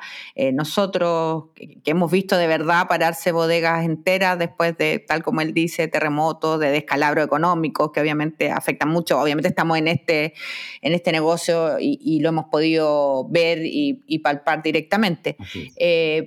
nosotros, 0.54 1.46
que, 1.56 1.82
hemos 1.86 2.12
visto 2.12 2.38
de 2.38 2.46
verdad 2.46 2.88
pararse 2.88 3.32
bodegas 3.32 3.84
enteras 3.84 4.38
después 4.38 4.78
de, 4.78 5.00
tal 5.00 5.24
como 5.24 5.42
él 5.42 5.56
dice, 5.56 5.88
terremotos, 5.88 6.60
de 6.60 6.70
descalabro 6.70 7.24
económico, 7.24 7.92
que 7.92 8.00
obviamente 8.00 8.52
afectan 8.52 8.90
mucho. 8.90 9.20
Obviamente 9.20 9.50
estamos 9.50 9.80
en 9.80 9.88
este, 9.88 10.36
en 10.84 10.94
este 10.94 11.12
negocio 11.12 11.78
y, 11.80 12.20
lo 12.20 12.30
hemos 12.30 12.46
podido 12.46 13.28
ver 13.28 13.66
y, 13.66 14.04
y 14.06 14.20
palpar 14.20 14.62
directamente. 14.62 15.36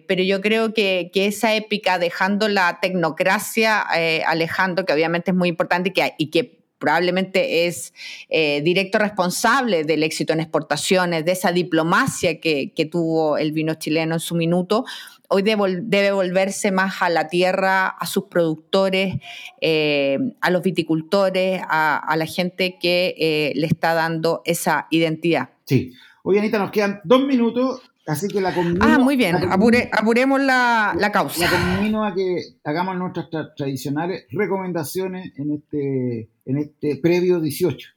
pero 0.08 0.22
yo 0.24 0.40
creo 0.40 0.74
que 0.74 0.95
que, 1.12 1.26
esa 1.26 1.54
épica, 1.54 1.98
dejando 1.98 2.48
la 2.48 2.78
tecnocracia, 2.80 3.84
eh, 3.96 4.22
Alejandro, 4.26 4.84
que 4.84 4.92
obviamente 4.92 5.30
es 5.30 5.36
muy 5.36 5.48
importante 5.48 5.90
y 5.90 5.92
que, 5.92 6.14
y 6.18 6.30
que 6.30 6.58
probablemente 6.78 7.66
es 7.66 7.94
eh, 8.28 8.60
directo 8.62 8.98
responsable 8.98 9.84
del 9.84 10.02
éxito 10.02 10.32
en 10.32 10.40
exportaciones, 10.40 11.24
de 11.24 11.32
esa 11.32 11.52
diplomacia 11.52 12.40
que, 12.40 12.88
tuvo 12.90 13.38
el 13.38 13.52
vino 13.52 13.74
chileno 13.74 14.14
en 14.14 14.20
su 14.20 14.34
minuto, 14.34 14.84
hoy 15.28 15.42
debe, 15.42 16.12
volverse 16.12 16.70
más 16.70 17.00
a 17.00 17.08
la 17.08 17.28
tierra, 17.28 17.88
a 17.88 18.06
sus 18.06 18.24
productores, 18.24 19.16
eh, 19.60 20.18
a 20.40 20.50
los 20.50 20.62
viticultores, 20.62 21.62
a, 21.68 22.14
la 22.16 22.26
gente 22.26 22.76
que 22.78 23.52
le 23.54 23.66
está 23.66 23.94
dando 23.94 24.42
esa 24.44 24.86
identidad. 24.90 25.50
Sí. 25.64 25.92
Hoy, 26.22 26.38
Anita, 26.38 26.58
nos 26.58 26.70
quedan 26.70 27.00
dos 27.04 27.24
minutos 27.24 27.80
Así 28.06 28.28
que 28.28 28.40
la 28.40 28.54
Ah, 28.80 28.98
muy 28.98 29.16
bien, 29.16 29.36
apuremos 29.50 30.40
la, 30.40 30.94
la, 30.96 31.10
causa. 31.10 31.40
La 31.40 31.50
conmino 31.50 32.04
a 32.04 32.14
que 32.14 32.40
hagamos 32.62 32.96
nuestras 32.96 33.28
tradicionales 33.56 34.26
recomendaciones 34.30 35.32
en 35.36 35.54
este, 35.54 36.30
en 36.44 36.58
este 36.58 36.96
previo 37.02 37.40
18. 37.40 37.95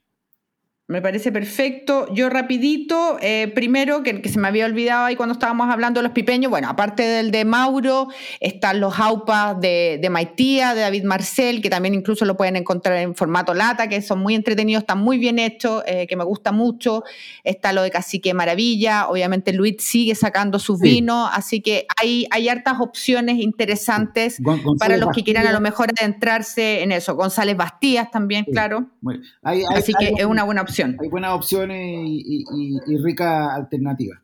Me 0.89 1.03
parece 1.03 1.31
perfecto. 1.31 2.11
Yo 2.15 2.31
rapidito, 2.31 3.19
eh, 3.21 3.51
primero, 3.53 4.01
que, 4.01 4.23
que, 4.23 4.29
se 4.29 4.39
me 4.39 4.47
había 4.47 4.65
olvidado 4.65 5.05
ahí 5.05 5.15
cuando 5.15 5.33
estábamos 5.33 5.69
hablando 5.69 5.99
de 5.99 6.03
los 6.03 6.13
pipeños, 6.13 6.49
bueno, 6.49 6.67
aparte 6.67 7.03
del 7.03 7.29
de 7.29 7.45
Mauro, 7.45 8.07
están 8.39 8.79
los 8.79 8.99
aupas 8.99 9.61
de, 9.61 9.99
de 10.01 10.09
Maitía, 10.09 10.73
de 10.73 10.81
David 10.81 11.03
Marcel, 11.03 11.61
que 11.61 11.69
también 11.69 11.93
incluso 11.93 12.25
lo 12.25 12.35
pueden 12.35 12.55
encontrar 12.55 12.97
en 12.97 13.13
formato 13.13 13.53
lata, 13.53 13.87
que 13.87 14.01
son 14.01 14.17
muy 14.17 14.33
entretenidos, 14.33 14.81
están 14.81 14.97
muy 14.97 15.19
bien 15.19 15.37
hechos, 15.37 15.83
eh, 15.85 16.07
que 16.07 16.15
me 16.15 16.23
gusta 16.23 16.51
mucho. 16.51 17.03
Está 17.43 17.71
lo 17.71 17.83
de 17.83 17.91
Cacique 17.91 18.33
Maravilla, 18.33 19.09
obviamente 19.09 19.53
Luis 19.53 19.75
sigue 19.77 20.15
sacando 20.15 20.57
sus 20.57 20.79
vinos, 20.79 21.29
así 21.31 21.61
que 21.61 21.85
hay, 22.01 22.25
hay 22.31 22.49
hartas 22.49 22.79
opciones 22.79 23.37
interesantes 23.37 24.41
para 24.79 24.97
los 24.97 25.09
que 25.11 25.23
quieran 25.23 25.45
a 25.45 25.51
lo 25.51 25.61
mejor 25.61 25.89
adentrarse 25.95 26.81
en 26.81 26.91
eso. 26.91 27.13
González 27.13 27.55
Bastías 27.55 28.09
también, 28.09 28.45
claro. 28.45 28.87
así 29.75 29.93
que 29.93 30.15
es 30.17 30.25
una 30.25 30.41
buena 30.41 30.63
opción. 30.63 30.78
Hay 30.83 31.09
buenas 31.09 31.31
opciones 31.33 32.03
y, 32.05 32.45
rica 33.03 33.53
alternativa. 33.53 34.15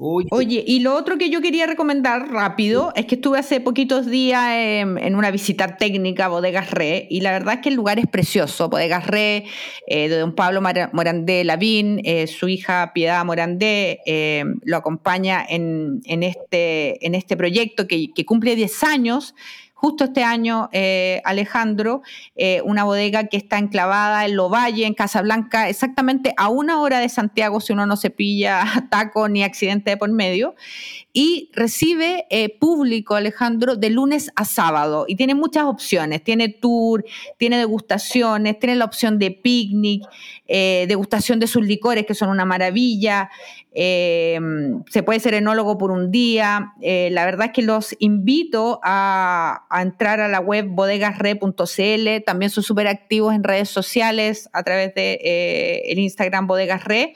Oye, 0.00 0.62
y 0.64 0.78
lo 0.78 0.94
otro 0.94 1.18
que 1.18 1.28
yo 1.28 1.40
quería 1.40 1.66
recomendar 1.66 2.30
rápido 2.30 2.92
es 2.94 3.06
que 3.06 3.16
estuve 3.16 3.36
hace 3.40 3.60
poquitos 3.60 4.06
días 4.06 4.44
en, 4.48 5.16
una 5.16 5.32
visita 5.32 5.76
técnica 5.76 6.26
a 6.26 6.28
Bodegas 6.28 6.70
Re 6.70 7.08
y 7.10 7.20
la 7.20 7.32
verdad 7.32 7.54
es 7.54 7.60
que 7.62 7.70
el 7.70 7.74
lugar 7.74 7.98
es 7.98 8.06
precioso. 8.06 8.68
Bodegas 8.68 9.08
Re, 9.08 9.46
eh, 9.88 10.08
de 10.08 10.18
don 10.18 10.36
Pablo 10.36 10.60
Morandé 10.60 11.42
Lavín, 11.42 12.00
eh, 12.04 12.28
su 12.28 12.48
hija 12.48 12.92
Piedad 12.94 13.24
Morandé 13.24 13.98
eh, 14.06 14.44
lo 14.62 14.76
acompaña 14.76 15.44
en, 15.48 16.00
este, 16.06 17.04
en 17.04 17.16
este 17.16 17.36
proyecto 17.36 17.88
que, 17.88 18.12
que 18.14 18.24
cumple 18.24 18.54
10 18.54 18.84
años 18.84 19.34
justo 19.80 20.02
este 20.02 20.24
año, 20.24 20.68
eh, 20.72 21.22
Alejandro, 21.24 22.02
eh, 22.34 22.60
una 22.64 22.82
bodega 22.82 23.28
que 23.28 23.36
está 23.36 23.58
enclavada 23.58 24.26
en 24.26 24.34
Lovalle, 24.34 24.84
en 24.84 24.94
Casablanca, 24.94 25.68
exactamente 25.68 26.34
a 26.36 26.48
una 26.48 26.80
hora 26.80 26.98
de 26.98 27.08
Santiago, 27.08 27.60
si 27.60 27.74
uno 27.74 27.86
no 27.86 27.96
se 27.96 28.10
pilla 28.10 28.64
taco 28.90 29.28
ni 29.28 29.44
accidente 29.44 29.90
de 29.90 29.96
por 29.96 30.10
medio, 30.10 30.56
y 31.20 31.50
recibe 31.52 32.26
eh, 32.30 32.48
público, 32.60 33.16
Alejandro, 33.16 33.74
de 33.74 33.90
lunes 33.90 34.30
a 34.36 34.44
sábado, 34.44 35.04
y 35.08 35.16
tiene 35.16 35.34
muchas 35.34 35.64
opciones, 35.64 36.22
tiene 36.22 36.48
tour, 36.48 37.04
tiene 37.38 37.58
degustaciones, 37.58 38.60
tiene 38.60 38.76
la 38.76 38.84
opción 38.84 39.18
de 39.18 39.32
picnic, 39.32 40.04
degustación 40.46 41.40
de 41.40 41.48
sus 41.48 41.66
licores, 41.66 42.06
que 42.06 42.14
son 42.14 42.30
una 42.30 42.44
maravilla, 42.44 43.30
se 43.74 45.02
puede 45.04 45.20
ser 45.20 45.34
enólogo 45.34 45.76
por 45.76 45.90
un 45.90 46.10
día, 46.10 46.72
la 46.80 47.24
verdad 47.24 47.46
es 47.48 47.52
que 47.52 47.62
los 47.62 47.94
invito 47.98 48.80
a 48.82 49.66
entrar 49.82 50.20
a 50.20 50.28
la 50.28 50.40
web 50.40 50.66
bodegasre.cl. 50.68 52.24
También 52.24 52.50
son 52.50 52.64
súper 52.64 52.86
activos 52.88 53.34
en 53.34 53.44
redes 53.44 53.68
sociales 53.68 54.48
a 54.52 54.62
través 54.62 54.94
de 54.94 55.18
eh, 55.22 55.82
el 55.92 55.98
Instagram 55.98 56.46
Bodegasre. 56.46 57.14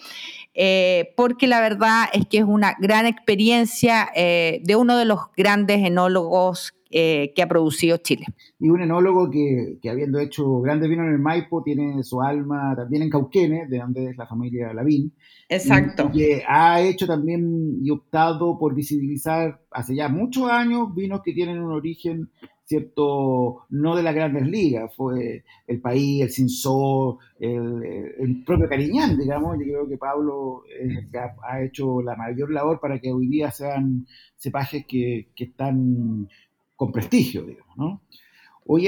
Eh, 0.55 1.15
porque 1.17 1.47
la 1.47 1.61
verdad 1.61 2.05
es 2.13 2.27
que 2.27 2.39
es 2.39 2.45
una 2.45 2.77
gran 2.79 3.07
experiencia 3.07 4.09
eh, 4.15 4.61
de 4.65 4.77
uno 4.77 4.97
de 4.97 5.05
los 5.05 5.21
grandes 5.37 5.79
enólogos 5.79 6.75
que 6.91 7.43
ha 7.43 7.49
producido 7.49 7.97
Chile. 7.97 8.27
Y 8.59 8.69
un 8.69 8.83
enólogo 8.83 9.31
que, 9.31 9.79
habiendo 9.91 10.19
hecho 10.19 10.61
grandes 10.61 10.91
vinos 10.91 11.07
en 11.07 11.15
el 11.15 11.19
Maipo, 11.21 11.63
tiene 11.63 12.03
su 12.03 12.21
alma 12.21 12.75
también 12.77 13.05
en 13.05 13.09
Cauquenes, 13.09 13.71
de 13.71 13.79
donde 13.79 14.11
es 14.11 14.17
la 14.19 14.27
familia 14.27 14.75
Lavín. 14.75 15.11
Exacto. 15.49 16.11
Y, 16.13 16.19
que 16.19 16.45
ha 16.47 16.83
hecho 16.83 17.07
también 17.07 17.79
y 17.83 17.89
optado 17.89 18.59
por 18.59 18.75
visibilizar 18.75 19.63
hace 19.71 19.95
ya 19.95 20.11
muchos 20.11 20.51
años 20.51 20.95
vinos 20.95 21.23
que 21.25 21.33
tienen 21.33 21.63
un 21.63 21.73
origen 21.73 22.31
cierto, 22.73 23.67
no 23.71 23.97
de 23.97 24.03
las 24.03 24.15
grandes 24.15 24.47
ligas, 24.47 24.95
fue 24.97 25.45
el 25.67 25.81
país, 25.81 26.23
el 26.23 26.31
Cinsó, 26.31 27.19
el, 27.39 28.43
propio 28.45 28.69
Cariñán, 28.69 29.19
digamos, 29.19 29.57
yo 29.59 29.65
creo 29.65 29.89
que 29.89 29.99
Pablo 29.99 30.65
eh, 30.69 31.07
ha, 31.43 31.63
hecho 31.63 32.03
la 32.03 32.17
mayor 32.17 32.51
labor 32.51 32.81
para 32.81 32.99
que 32.99 33.13
hoy 33.13 33.27
día 33.29 33.51
sean 33.51 34.07
cepajes 34.37 34.85
que, 34.87 35.29
que 35.35 35.45
están 35.45 36.29
con 36.77 36.93
prestigio, 36.93 37.43
digamos, 37.45 37.77
¿no? 37.77 38.01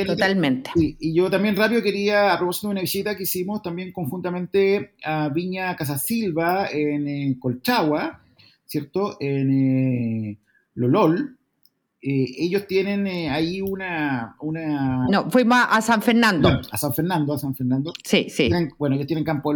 Totalmente. 0.06 0.70
y 0.76 1.14
yo 1.14 1.28
también 1.28 1.56
rápido 1.56 1.82
quería, 1.82 2.32
a 2.32 2.38
propósito 2.38 2.68
de 2.68 2.72
una 2.72 2.80
visita 2.80 3.16
que 3.16 3.24
hicimos 3.24 3.60
también 3.60 3.92
conjuntamente 3.92 4.94
a 5.04 5.28
Viña 5.28 5.74
Casasilva 5.76 6.68
en 6.70 7.38
Colchagua, 7.38 8.20
¿cierto? 8.64 9.16
En 9.20 9.50
eh, 9.50 10.38
Lolol. 10.74 11.38
Eh, 12.06 12.26
ellos 12.36 12.66
tienen 12.66 13.06
eh, 13.06 13.30
ahí 13.30 13.62
una, 13.62 14.36
una... 14.40 15.06
No, 15.08 15.30
fuimos 15.30 15.56
a 15.70 15.80
San 15.80 16.02
Fernando. 16.02 16.60
a 16.70 16.76
San 16.76 16.92
Fernando, 16.92 17.32
a 17.32 17.38
San 17.38 17.54
Fernando. 17.54 17.94
Sí, 18.04 18.26
sí. 18.28 18.50
bueno, 18.78 18.96
ellos 18.96 19.06
tienen 19.06 19.24
campo 19.24 19.54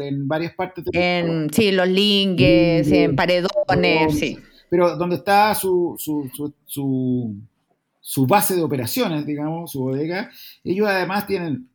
en 0.00 0.26
varias 0.26 0.54
partes. 0.54 0.82
en, 0.90 1.52
sí, 1.52 1.72
los 1.72 1.86
lingues, 1.86 2.90
en 2.90 3.14
paredones, 3.14 4.18
sí. 4.18 4.38
Pero 4.70 4.96
donde 4.96 5.16
está 5.16 5.54
su, 5.54 5.94
su, 5.98 6.30
su, 6.64 7.36
su, 8.00 8.26
base 8.26 8.56
de 8.56 8.62
operaciones, 8.62 9.26
digamos, 9.26 9.70
su 9.72 9.80
bodega, 9.80 10.30
ellos 10.64 10.88
además 10.88 11.26
tienen 11.26 11.68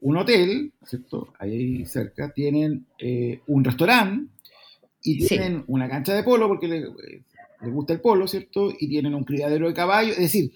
un 0.00 0.16
hotel, 0.16 0.72
¿cierto? 0.84 1.32
Ahí 1.38 1.86
cerca, 1.86 2.32
tienen 2.32 2.84
un 3.46 3.62
restaurante, 3.62 4.26
y 5.04 5.26
tienen 5.26 5.64
una 5.66 5.88
cancha 5.88 6.14
de 6.14 6.22
polo 6.22 6.48
porque 6.48 6.84
les, 7.62 7.72
gusta 7.72 7.92
el 7.92 8.00
polo, 8.00 8.26
¿cierto? 8.26 8.72
Y 8.78 8.88
tienen 8.88 9.14
un 9.14 9.24
criadero 9.24 9.68
de 9.68 9.74
caballos, 9.74 10.16
es 10.16 10.24
decir, 10.24 10.52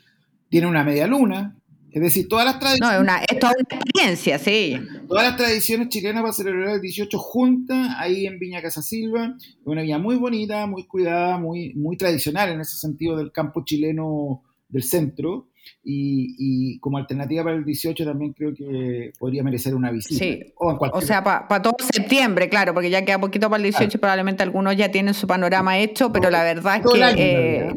tienen 0.48 0.70
una 0.70 0.84
media 0.84 1.06
luna, 1.06 1.56
es 1.90 2.02
decir, 2.02 2.28
todas 2.28 2.44
las 2.44 2.58
tradiciones... 2.58 2.90
No, 2.90 2.96
es, 2.96 3.00
una, 3.00 3.18
es 3.18 3.38
toda 3.38 3.52
una 3.52 3.78
experiencia, 3.78 4.38
sí. 4.38 4.76
Todas 5.08 5.24
las 5.24 5.36
tradiciones 5.36 5.88
chilenas 5.88 6.20
para 6.22 6.32
celebrar 6.34 6.74
el 6.74 6.80
18 6.82 7.18
juntas 7.18 7.94
ahí 7.96 8.26
en 8.26 8.38
Viña 8.38 8.60
Casa 8.60 8.82
Silva, 8.82 9.34
una 9.64 9.80
villa 9.82 9.98
muy 9.98 10.16
bonita, 10.16 10.66
muy 10.66 10.86
cuidada, 10.86 11.38
muy, 11.38 11.72
muy 11.74 11.96
tradicional 11.96 12.50
en 12.50 12.60
ese 12.60 12.76
sentido 12.76 13.16
del 13.16 13.32
campo 13.32 13.64
chileno 13.64 14.42
del 14.68 14.82
centro, 14.82 15.48
y, 15.82 16.78
como 16.80 16.98
alternativa 16.98 17.44
para 17.44 17.56
el 17.56 17.64
18 17.64 18.04
también 18.04 18.32
creo 18.32 18.52
que 18.54 19.12
podría 19.18 19.42
merecer 19.42 19.74
una 19.74 19.90
visita. 19.90 20.24
Sí, 20.24 20.52
o, 20.56 21.00
sea, 21.00 21.22
para 21.22 21.62
todo 21.62 21.76
septiembre, 21.92 22.48
claro, 22.48 22.74
porque 22.74 22.90
ya 22.90 23.04
queda 23.04 23.20
poquito 23.20 23.48
para 23.48 23.58
el 23.58 23.70
18 23.70 23.98
probablemente 24.00 24.42
algunos 24.42 24.76
ya 24.76 24.90
tienen 24.90 25.14
su 25.14 25.26
panorama 25.26 25.78
hecho, 25.78 26.12
pero 26.12 26.30
la 26.30 26.42
verdad 26.42 26.80
es 26.84 27.14
que 27.14 27.68
eh, 27.68 27.72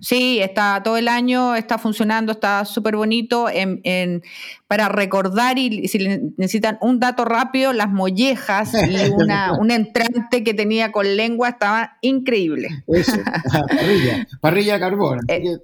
sí, 0.00 0.38
está 0.40 0.82
todo 0.82 0.96
el 0.96 1.08
año, 1.08 1.54
está 1.54 1.78
funcionando, 1.78 2.32
está 2.32 2.64
súper 2.64 2.96
bonito 2.96 3.48
en, 3.50 4.22
para 4.66 4.88
recordar 4.88 5.58
y 5.58 5.88
si 5.88 5.98
necesitan 6.36 6.78
un 6.82 7.00
dato 7.00 7.24
rápido, 7.24 7.72
las 7.72 7.90
mollejas 7.90 8.72
y 8.74 9.10
una, 9.16 9.58
un 9.58 9.70
entrante 9.70 10.44
que 10.44 10.52
tenía 10.52 10.92
con 10.92 11.16
lengua 11.16 11.50
estaba 11.50 11.96
increíble. 12.02 12.68
Eso, 12.88 13.16
parrilla, 13.68 14.26
parrilla 14.40 14.78
carbón. 14.78 15.20
Eh, 15.28 15.56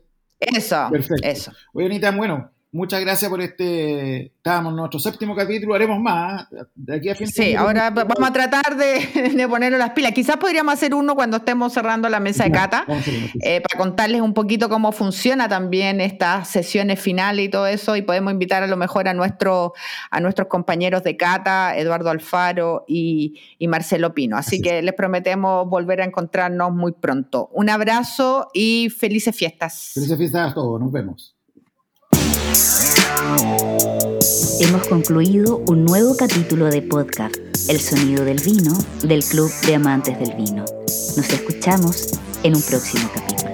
eso, 0.42 0.88
Perfecto. 0.90 1.26
eso. 1.26 1.52
Oye, 1.72 1.86
Anita, 1.86 2.10
bueno, 2.12 2.50
muchas 2.72 3.00
gracias 3.00 3.30
por 3.30 3.40
este. 3.40 4.26
Estábamos 4.26 4.70
en 4.70 4.76
nuestro 4.76 4.98
séptimo 4.98 5.36
capítulo, 5.36 5.74
haremos 5.74 6.00
más. 6.00 6.48
De 6.74 6.96
aquí 6.96 7.10
a 7.10 7.14
fin 7.14 7.28
Sí, 7.28 7.54
ahora 7.54 7.90
vamos 7.90 8.28
a 8.28 8.32
tratar 8.32 8.76
de, 8.76 9.32
de 9.36 9.48
ponernos 9.48 9.78
las 9.78 9.90
pilas. 9.90 10.12
Quizás 10.12 10.38
podríamos 10.38 10.74
hacer 10.74 10.94
uno 10.94 11.14
cuando 11.14 11.36
estemos 11.36 11.72
cerrando 11.72 12.08
la 12.08 12.18
mesa 12.18 12.44
de 12.44 12.50
cata, 12.50 12.84
eh, 13.42 13.60
para 13.60 13.78
contarles 13.78 14.22
un 14.22 14.34
poquito 14.34 14.68
cómo 14.68 14.90
funciona 14.90 15.48
también 15.48 16.00
estas 16.00 16.48
sesiones 16.48 17.00
finales 17.00 17.46
y 17.46 17.48
todo 17.48 17.66
eso. 17.66 17.94
Y 17.94 18.02
podemos 18.02 18.32
invitar 18.32 18.62
a 18.62 18.66
lo 18.66 18.76
mejor 18.76 19.06
a, 19.06 19.14
nuestro, 19.14 19.74
a 20.10 20.20
nuestros 20.20 20.48
compañeros 20.48 21.02
de 21.02 21.16
cata, 21.16 21.76
Eduardo 21.76 22.10
Alfaro 22.10 22.84
y, 22.88 23.38
Marcelo 23.68 24.12
Pino. 24.12 24.36
Así, 24.36 24.60
que 24.60 24.82
les 24.82 24.94
prometemos 24.94 25.68
volver 25.68 26.00
a 26.00 26.04
encontrarnos 26.04 26.72
muy 26.72 26.92
pronto. 26.92 27.48
Un 27.52 27.70
abrazo 27.70 28.48
y 28.52 28.90
felices 28.90 29.34
fiestas. 29.36 29.92
Felices 29.94 30.18
fiestas 30.18 30.50
a 30.50 30.54
todos, 30.54 30.80
nos 30.80 30.92
vemos. 30.92 31.36
Hemos 34.60 34.86
concluido 34.88 35.62
un 35.68 35.86
nuevo 35.86 36.14
capítulo 36.16 36.66
de 36.66 36.82
podcast, 36.82 37.36
El 37.68 37.80
sonido 37.80 38.26
del 38.26 38.40
vino, 38.42 38.76
del 39.02 39.24
Club 39.24 39.50
de 39.66 39.76
Amantes 39.76 40.18
del 40.18 40.34
Vino. 40.36 40.66
Nos 41.16 41.30
escuchamos 41.30 42.08
en 42.42 42.54
un 42.54 42.62
próximo 42.62 43.10
capítulo. 43.14 43.51